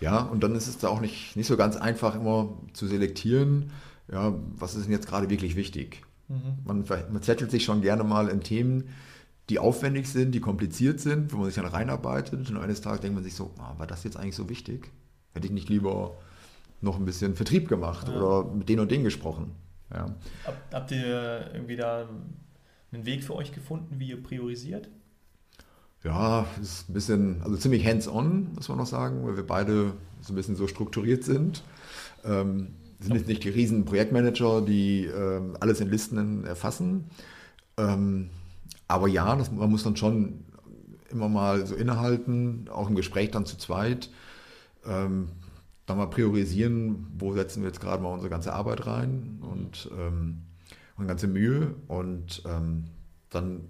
[0.00, 3.70] Ja, und dann ist es da auch nicht, nicht so ganz einfach immer zu selektieren,
[4.10, 6.02] ja, was ist denn jetzt gerade wirklich wichtig.
[6.28, 6.58] Mhm.
[6.64, 8.88] Man, man zettelt sich schon gerne mal in Themen,
[9.52, 13.16] die aufwendig sind, die kompliziert sind, wo man sich dann reinarbeitet und eines Tages denkt
[13.16, 14.90] man sich so, ah, war das jetzt eigentlich so wichtig?
[15.34, 16.16] Hätte ich nicht lieber
[16.80, 18.16] noch ein bisschen Vertrieb gemacht ja.
[18.16, 19.52] oder mit denen und denen gesprochen.
[19.92, 20.06] Ja.
[20.46, 22.08] Hab, habt ihr irgendwie da
[22.92, 24.88] einen Weg für euch gefunden, wie ihr priorisiert?
[26.02, 30.32] Ja, ist ein bisschen, also ziemlich hands-on, muss man noch sagen, weil wir beide so
[30.32, 31.62] ein bisschen so strukturiert sind.
[32.24, 32.68] Ähm,
[33.00, 37.10] sind jetzt nicht die riesen Projektmanager, die ähm, alles in Listen erfassen.
[37.76, 38.30] Ähm,
[38.92, 40.44] aber ja, das, man muss dann schon
[41.10, 44.10] immer mal so innehalten, auch im Gespräch dann zu zweit.
[44.84, 45.28] Ähm,
[45.86, 50.42] dann mal priorisieren, wo setzen wir jetzt gerade mal unsere ganze Arbeit rein und, ähm,
[50.96, 51.74] und ganze Mühe.
[51.88, 52.84] Und ähm,
[53.30, 53.68] dann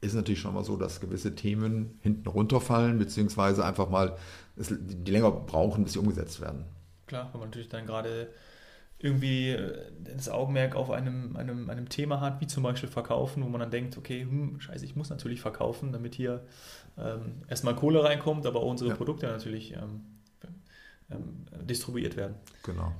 [0.00, 4.16] ist natürlich schon mal so, dass gewisse Themen hinten runterfallen, beziehungsweise einfach mal
[4.56, 6.64] die länger brauchen, bis sie umgesetzt werden.
[7.06, 8.28] Klar, wenn man natürlich dann gerade
[9.02, 13.48] irgendwie äh, das Augenmerk auf einem, einem, einem Thema hat, wie zum Beispiel Verkaufen, wo
[13.48, 16.44] man dann denkt, okay, hm, scheiße, ich muss natürlich verkaufen, damit hier
[16.96, 18.96] ähm, erstmal Kohle reinkommt, aber auch unsere ja.
[18.96, 20.04] Produkte natürlich ähm,
[21.10, 22.36] ähm, distribuiert werden.
[22.62, 22.92] Genau.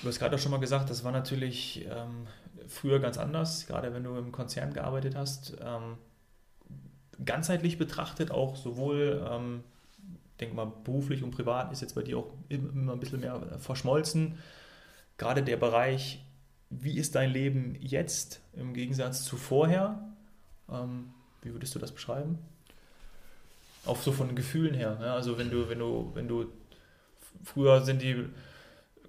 [0.00, 2.26] Du hast gerade auch schon mal gesagt, das war natürlich ähm,
[2.66, 5.56] früher ganz anders, gerade wenn du im Konzern gearbeitet hast.
[5.60, 5.98] Ähm,
[7.24, 9.64] ganzheitlich betrachtet auch sowohl ähm,
[10.40, 14.38] denke mal, beruflich und privat ist jetzt bei dir auch immer ein bisschen mehr verschmolzen
[15.18, 16.24] gerade der Bereich,
[16.70, 20.00] wie ist dein Leben jetzt im Gegensatz zu vorher?
[20.70, 21.10] Ähm,
[21.42, 22.38] wie würdest du das beschreiben?
[23.84, 24.98] Auch so von den Gefühlen her.
[25.00, 25.14] Ja?
[25.14, 26.46] Also wenn du, wenn du, wenn du
[27.42, 28.14] früher sind die,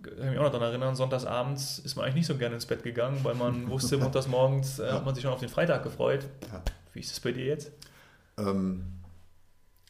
[0.02, 2.66] kann ich mich auch noch daran erinnern, sonntagsabends ist man eigentlich nicht so gerne ins
[2.66, 6.26] Bett gegangen, weil man wusste, montagsmorgens äh, hat man sich schon auf den Freitag gefreut.
[6.52, 6.62] Ja.
[6.94, 7.72] Wie ist es bei dir jetzt?
[8.38, 8.86] Ähm,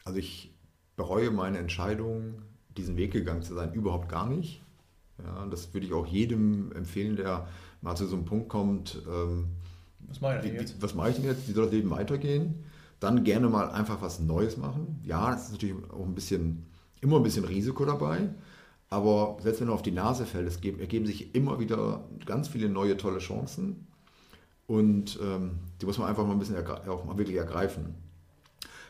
[0.04, 0.52] also ich
[0.96, 2.42] bereue meine Entscheidung,
[2.76, 4.62] diesen Weg gegangen zu sein, überhaupt gar nicht.
[5.24, 7.48] Ja, das würde ich auch jedem empfehlen, der
[7.82, 9.02] mal zu so einem Punkt kommt.
[9.08, 9.48] Ähm,
[10.08, 10.82] was mache ich denn jetzt?
[10.82, 11.48] Was mache ich denn jetzt?
[11.48, 12.64] Wie soll das Leben weitergehen?
[13.00, 15.00] Dann gerne mal einfach was Neues machen.
[15.04, 16.66] Ja, es ist natürlich auch ein bisschen,
[17.02, 18.30] immer ein bisschen Risiko dabei.
[18.90, 22.70] Aber selbst wenn du auf die Nase fällt, es ergeben sich immer wieder ganz viele
[22.70, 23.88] neue, tolle Chancen.
[24.68, 27.96] Und ähm, die muss man einfach mal ein bisschen auch mal wirklich ergreifen.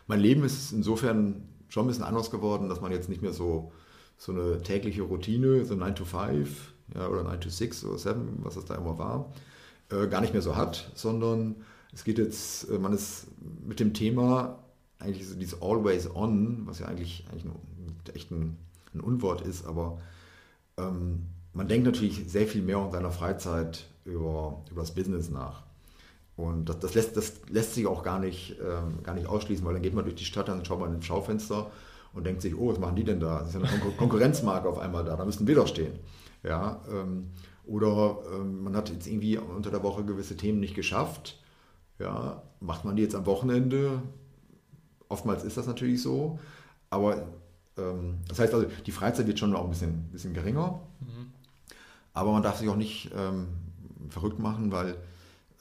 [0.07, 3.71] Mein Leben ist insofern schon ein bisschen anders geworden, dass man jetzt nicht mehr so
[4.19, 8.39] so eine tägliche Routine, so 9 to 5 ja, oder 9 to 6 oder 7,
[8.43, 9.33] was das da immer war,
[9.89, 11.55] äh, gar nicht mehr so hat, sondern
[11.93, 13.27] es geht jetzt, äh, man ist
[13.65, 14.59] mit dem Thema
[14.99, 17.55] eigentlich so dieses Always On, was ja eigentlich, eigentlich ein,
[18.13, 18.57] echt ein,
[18.93, 19.99] ein Unwort ist, aber
[20.77, 25.63] ähm, man denkt natürlich sehr viel mehr in seiner Freizeit über, über das Business nach.
[26.35, 29.73] Und das, das, lässt, das lässt sich auch gar nicht, ähm, gar nicht ausschließen, weil
[29.73, 31.71] dann geht man durch die Stadt, dann schaut man ins Schaufenster
[32.13, 33.39] und denkt sich, oh, was machen die denn da?
[33.39, 35.99] Das ist ja eine Kon Konkurrenzmarke auf einmal da, da müssten wir doch stehen.
[36.43, 37.27] Ja, ähm,
[37.65, 41.39] oder ähm, man hat jetzt irgendwie unter der Woche gewisse Themen nicht geschafft.
[41.99, 44.01] Ja, macht man die jetzt am Wochenende?
[45.07, 46.39] Oftmals ist das natürlich so.
[46.89, 47.27] Aber
[47.77, 50.79] ähm, das heißt also, die Freizeit wird schon auch ein bisschen, bisschen geringer.
[51.01, 51.31] Mhm.
[52.13, 53.47] Aber man darf sich auch nicht ähm,
[54.09, 54.95] verrückt machen, weil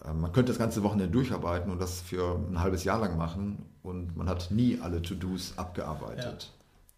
[0.04, 4.16] man könnte das ganze Wochenende durcharbeiten und das für ein halbes Jahr lang machen und
[4.16, 6.52] man hat nie alle To-Dos abgearbeitet.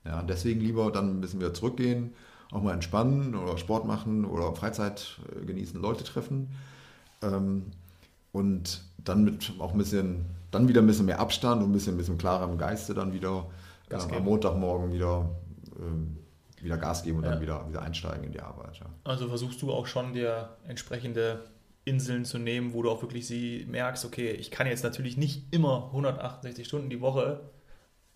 [0.05, 0.11] Ja.
[0.11, 0.23] ja.
[0.23, 2.13] deswegen lieber dann ein bisschen wieder zurückgehen,
[2.53, 6.51] auch mal entspannen oder Sport machen oder Freizeit äh, genießen, Leute treffen
[7.23, 7.73] ähm,
[8.33, 11.95] und dann mit auch ein bisschen, dann wieder ein bisschen mehr Abstand und ein bisschen,
[11.95, 13.47] ein bisschen klarer im Geiste dann wieder
[13.89, 15.31] äh, am Montagmorgen wieder
[15.77, 17.31] äh, wieder Gas geben und ja.
[17.31, 18.79] dann wieder, wieder einsteigen in die Arbeit.
[18.79, 18.87] Ja.
[19.05, 21.43] Also versuchst du auch schon der entsprechende
[21.85, 25.45] Inseln zu nehmen, wo du auch wirklich sie merkst, okay, ich kann jetzt natürlich nicht
[25.51, 27.41] immer 168 Stunden die Woche,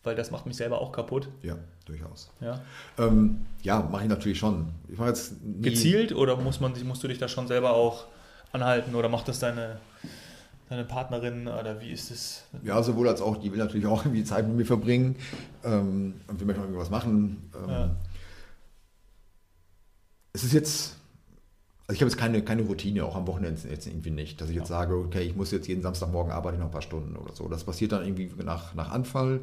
[0.03, 1.29] weil das macht mich selber auch kaputt.
[1.43, 2.31] Ja, durchaus.
[2.41, 2.61] Ja,
[2.99, 4.69] ähm, ja mache ich natürlich schon.
[4.89, 8.07] Ich mache jetzt Gezielt oder muss man, musst du dich da schon selber auch
[8.53, 9.81] anhalten oder macht das deine,
[10.69, 12.45] deine Partnerin oder wie ist es?
[12.63, 15.17] Ja, sowohl als auch, die will natürlich auch irgendwie Zeit mit mir verbringen
[15.65, 17.51] ähm, und wir möchten irgendwas machen.
[17.55, 17.97] Ähm, ja.
[20.35, 20.97] Es ist jetzt
[21.87, 24.57] also ich habe jetzt keine, keine Routine, auch am Wochenende jetzt irgendwie nicht, dass ich
[24.57, 24.79] jetzt ja.
[24.79, 27.47] sage, okay, ich muss jetzt jeden Samstagmorgen arbeiten noch ein paar Stunden oder so.
[27.49, 29.41] Das passiert dann irgendwie nach, nach Anfall.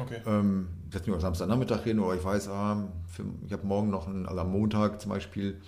[0.00, 0.22] Okay.
[0.24, 4.08] Ähm, setze mich am Samstagnachmittag hin oder ich weiß, ah, für, ich habe morgen noch
[4.08, 5.60] einen, also am Montag zum Beispiel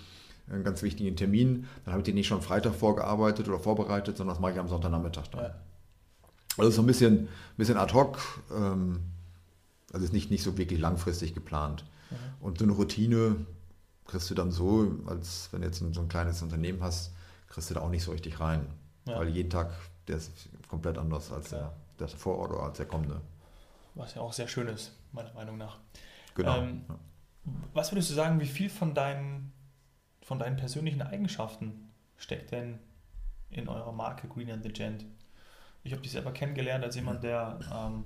[0.49, 4.35] einen ganz wichtigen Termin, dann habe ich den nicht schon Freitag vorgearbeitet oder vorbereitet, sondern
[4.35, 5.43] das mache ich am Sonntagnachmittag dann.
[5.43, 5.55] Ja.
[6.57, 8.17] Also so ein bisschen, bisschen ad hoc,
[8.55, 9.01] ähm,
[9.93, 11.85] also ist nicht, nicht so wirklich langfristig geplant.
[12.09, 12.15] Mhm.
[12.45, 13.35] Und so eine Routine,
[14.05, 17.13] kriegst du dann so, als wenn du jetzt so ein kleines Unternehmen hast,
[17.47, 18.67] kriegst du da auch nicht so richtig rein.
[19.05, 19.19] Ja.
[19.19, 19.71] Weil jeden Tag,
[20.07, 23.21] der ist komplett anders als der, der vor oder als der kommende.
[23.95, 25.79] Was ja auch sehr schön ist, meiner Meinung nach.
[26.35, 26.57] Genau.
[26.57, 26.99] Ähm, ja.
[27.73, 29.53] Was würdest du sagen, wie viel von deinen,
[30.21, 32.79] von deinen persönlichen Eigenschaften steckt denn
[33.49, 35.05] in eurer Marke Green and the Gent?
[35.83, 38.05] Ich habe dich selber kennengelernt als jemand, der ähm,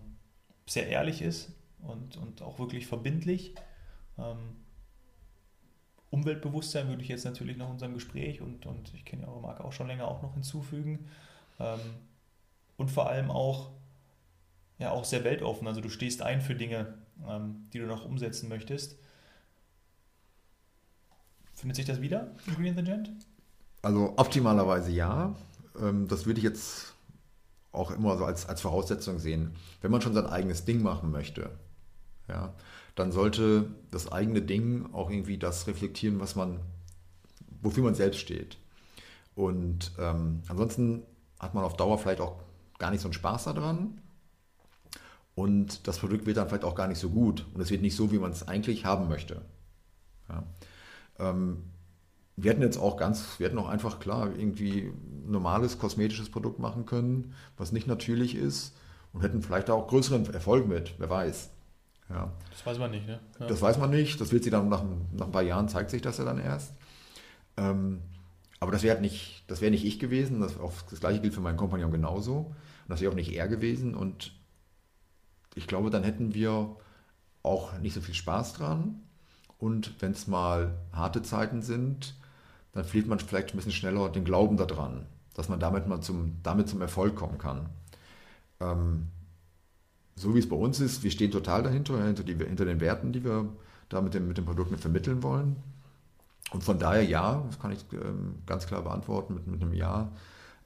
[0.66, 3.56] sehr ehrlich ist und, und auch wirklich verbindlich.
[4.18, 4.58] Ähm,
[6.12, 9.64] Umweltbewusstsein würde ich jetzt natürlich nach unserem Gespräch und, und ich kenne ja eure Marke
[9.64, 11.08] auch schon länger auch noch hinzufügen.
[11.60, 11.80] Ähm,
[12.78, 13.72] und vor allem auch,
[14.80, 15.68] ja, auch sehr weltoffen.
[15.68, 16.94] Also du stehst ein für Dinge,
[17.28, 18.98] ähm, die du noch umsetzen möchtest.
[21.54, 23.12] Findet sich das wieder in Green the Gent?
[23.82, 25.36] Also optimalerweise ja.
[25.80, 26.96] Ähm, das würde ich jetzt
[27.72, 29.56] auch immer so als, als Voraussetzung sehen.
[29.82, 31.52] Wenn man schon sein eigenes Ding machen möchte,
[32.30, 32.54] ja,
[32.96, 36.60] dann sollte das eigene Ding auch irgendwie das reflektieren, was man,
[37.62, 38.58] wofür man selbst steht.
[39.36, 41.04] Und ähm, ansonsten
[41.40, 42.42] hat man auf Dauer vielleicht auch
[42.78, 44.02] gar nicht so einen Spaß daran.
[45.36, 47.46] Und das Produkt wird dann vielleicht auch gar nicht so gut.
[47.54, 49.42] Und es wird nicht so, wie man es eigentlich haben möchte.
[50.28, 50.44] Ja.
[51.20, 51.64] Ähm,
[52.36, 54.94] wir hätten jetzt auch ganz, wir hätten auch einfach klar irgendwie
[55.26, 58.76] normales kosmetisches Produkt machen können, was nicht natürlich ist
[59.14, 61.50] und hätten vielleicht auch größeren Erfolg mit, wer weiß.
[62.10, 62.32] Ja.
[62.50, 63.20] Das weiß man nicht, ne?
[63.40, 63.48] Ja.
[63.48, 64.84] Das weiß man nicht, das wird sie dann nach,
[65.14, 66.74] nach ein paar Jahren, zeigt sich das ja dann erst.
[67.58, 68.02] Ähm,
[68.60, 71.34] aber das wäre halt nicht, das wäre nicht ich gewesen, das, auch das gleiche gilt
[71.34, 72.38] für meinen Kompagnon genauso.
[72.38, 73.96] Und das wäre auch nicht er gewesen.
[73.96, 74.34] Und
[75.56, 76.76] ich glaube, dann hätten wir
[77.44, 79.02] auch nicht so viel Spaß dran.
[79.58, 82.16] Und wenn es mal harte Zeiten sind,
[82.74, 86.38] dann verliert man vielleicht ein bisschen schneller den Glauben daran, dass man damit mal zum,
[86.44, 87.70] damit zum Erfolg kommen kann.
[88.60, 89.08] Ähm,
[90.20, 93.14] so wie es bei uns ist, wir stehen total dahinter, hinter, die, hinter den Werten,
[93.14, 93.48] die wir
[93.88, 95.56] da mit dem, mit dem Produkt mit vermitteln wollen.
[96.52, 100.12] Und von daher ja, das kann ich ähm, ganz klar beantworten mit, mit einem Ja,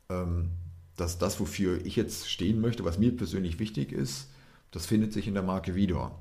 [0.09, 0.49] ähm,
[0.97, 4.29] dass das, wofür ich jetzt stehen möchte, was mir persönlich wichtig ist,
[4.71, 6.11] das findet sich in der Marke wieder.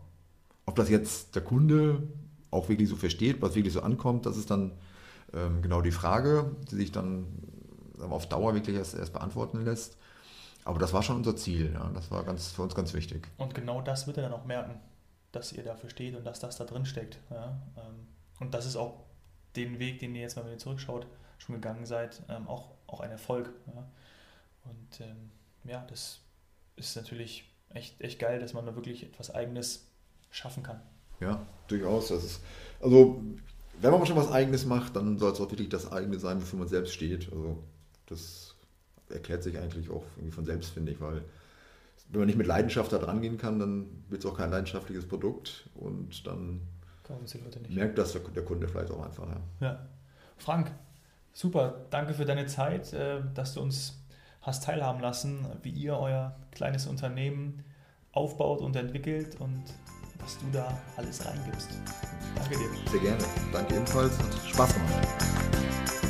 [0.66, 2.02] Ob das jetzt der Kunde
[2.50, 4.72] auch wirklich so versteht, was wirklich so ankommt, das ist dann
[5.32, 7.24] ähm, genau die Frage, die sich dann
[7.98, 9.96] auf Dauer wirklich erst, erst beantworten lässt.
[10.64, 11.72] Aber das war schon unser Ziel.
[11.72, 11.90] Ja.
[11.94, 13.28] Das war ganz, für uns ganz wichtig.
[13.38, 14.80] Und genau das wird er dann auch merken,
[15.32, 17.18] dass ihr dafür steht und dass das da drin steckt.
[17.30, 17.60] Ja.
[17.76, 18.06] Ähm,
[18.40, 19.04] und das ist auch
[19.56, 21.06] den Weg, den ihr jetzt mal, wenn ihr zurückschaut,
[21.38, 23.52] schon gegangen seid, ähm, auch, auch ein Erfolg.
[23.66, 23.84] Ja.
[24.64, 25.30] Und ähm,
[25.64, 26.20] ja, das
[26.76, 29.88] ist natürlich echt, echt geil, dass man da wirklich etwas Eigenes
[30.30, 30.80] schaffen kann.
[31.20, 32.08] Ja, durchaus.
[32.08, 32.40] Das ist,
[32.80, 33.22] also
[33.80, 36.58] wenn man schon was Eigenes macht, dann soll es auch wirklich das eigene sein, wofür
[36.58, 37.32] man selbst steht.
[37.32, 37.62] Also
[38.06, 38.51] das
[39.12, 41.22] erklärt sich eigentlich auch irgendwie von selbst, finde ich, weil
[42.08, 45.06] wenn man nicht mit Leidenschaft da dran gehen kann, dann wird es auch kein leidenschaftliches
[45.06, 46.60] Produkt und dann
[47.68, 49.26] merkt das der Kunde vielleicht auch einfach.
[49.28, 49.66] Ja.
[49.66, 49.86] ja.
[50.36, 50.70] Frank,
[51.32, 54.02] super, danke für deine Zeit, äh, dass du uns
[54.42, 57.64] hast teilhaben lassen, wie ihr euer kleines Unternehmen
[58.12, 59.62] aufbaut und entwickelt und
[60.18, 61.70] was du da alles reingibst.
[62.34, 62.90] Danke dir.
[62.90, 63.24] Sehr gerne.
[63.52, 64.18] Danke ebenfalls.
[64.18, 66.01] Hat Spaß gemacht.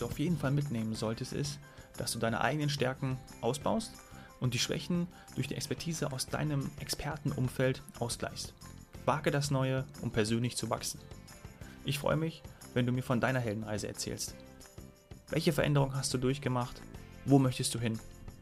[0.00, 1.58] Du auf jeden Fall mitnehmen solltest, ist,
[1.96, 3.92] dass du deine eigenen Stärken ausbaust
[4.40, 8.54] und die Schwächen durch die Expertise aus deinem Expertenumfeld ausgleichst.
[9.04, 11.00] Wage das Neue, um persönlich zu wachsen.
[11.84, 12.42] Ich freue mich,
[12.74, 14.34] wenn du mir von deiner Heldenreise erzählst.
[15.28, 16.80] Welche Veränderung hast du durchgemacht?
[17.24, 17.98] Wo möchtest du hin?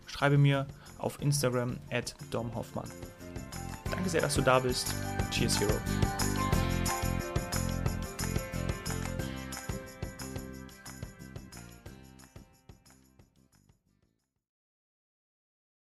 [0.06, 0.66] Schreibe mir
[0.98, 2.90] auf Instagram at domhoffmann.
[3.90, 4.94] Danke sehr, dass du da bist.
[5.30, 5.74] Cheers, Hero.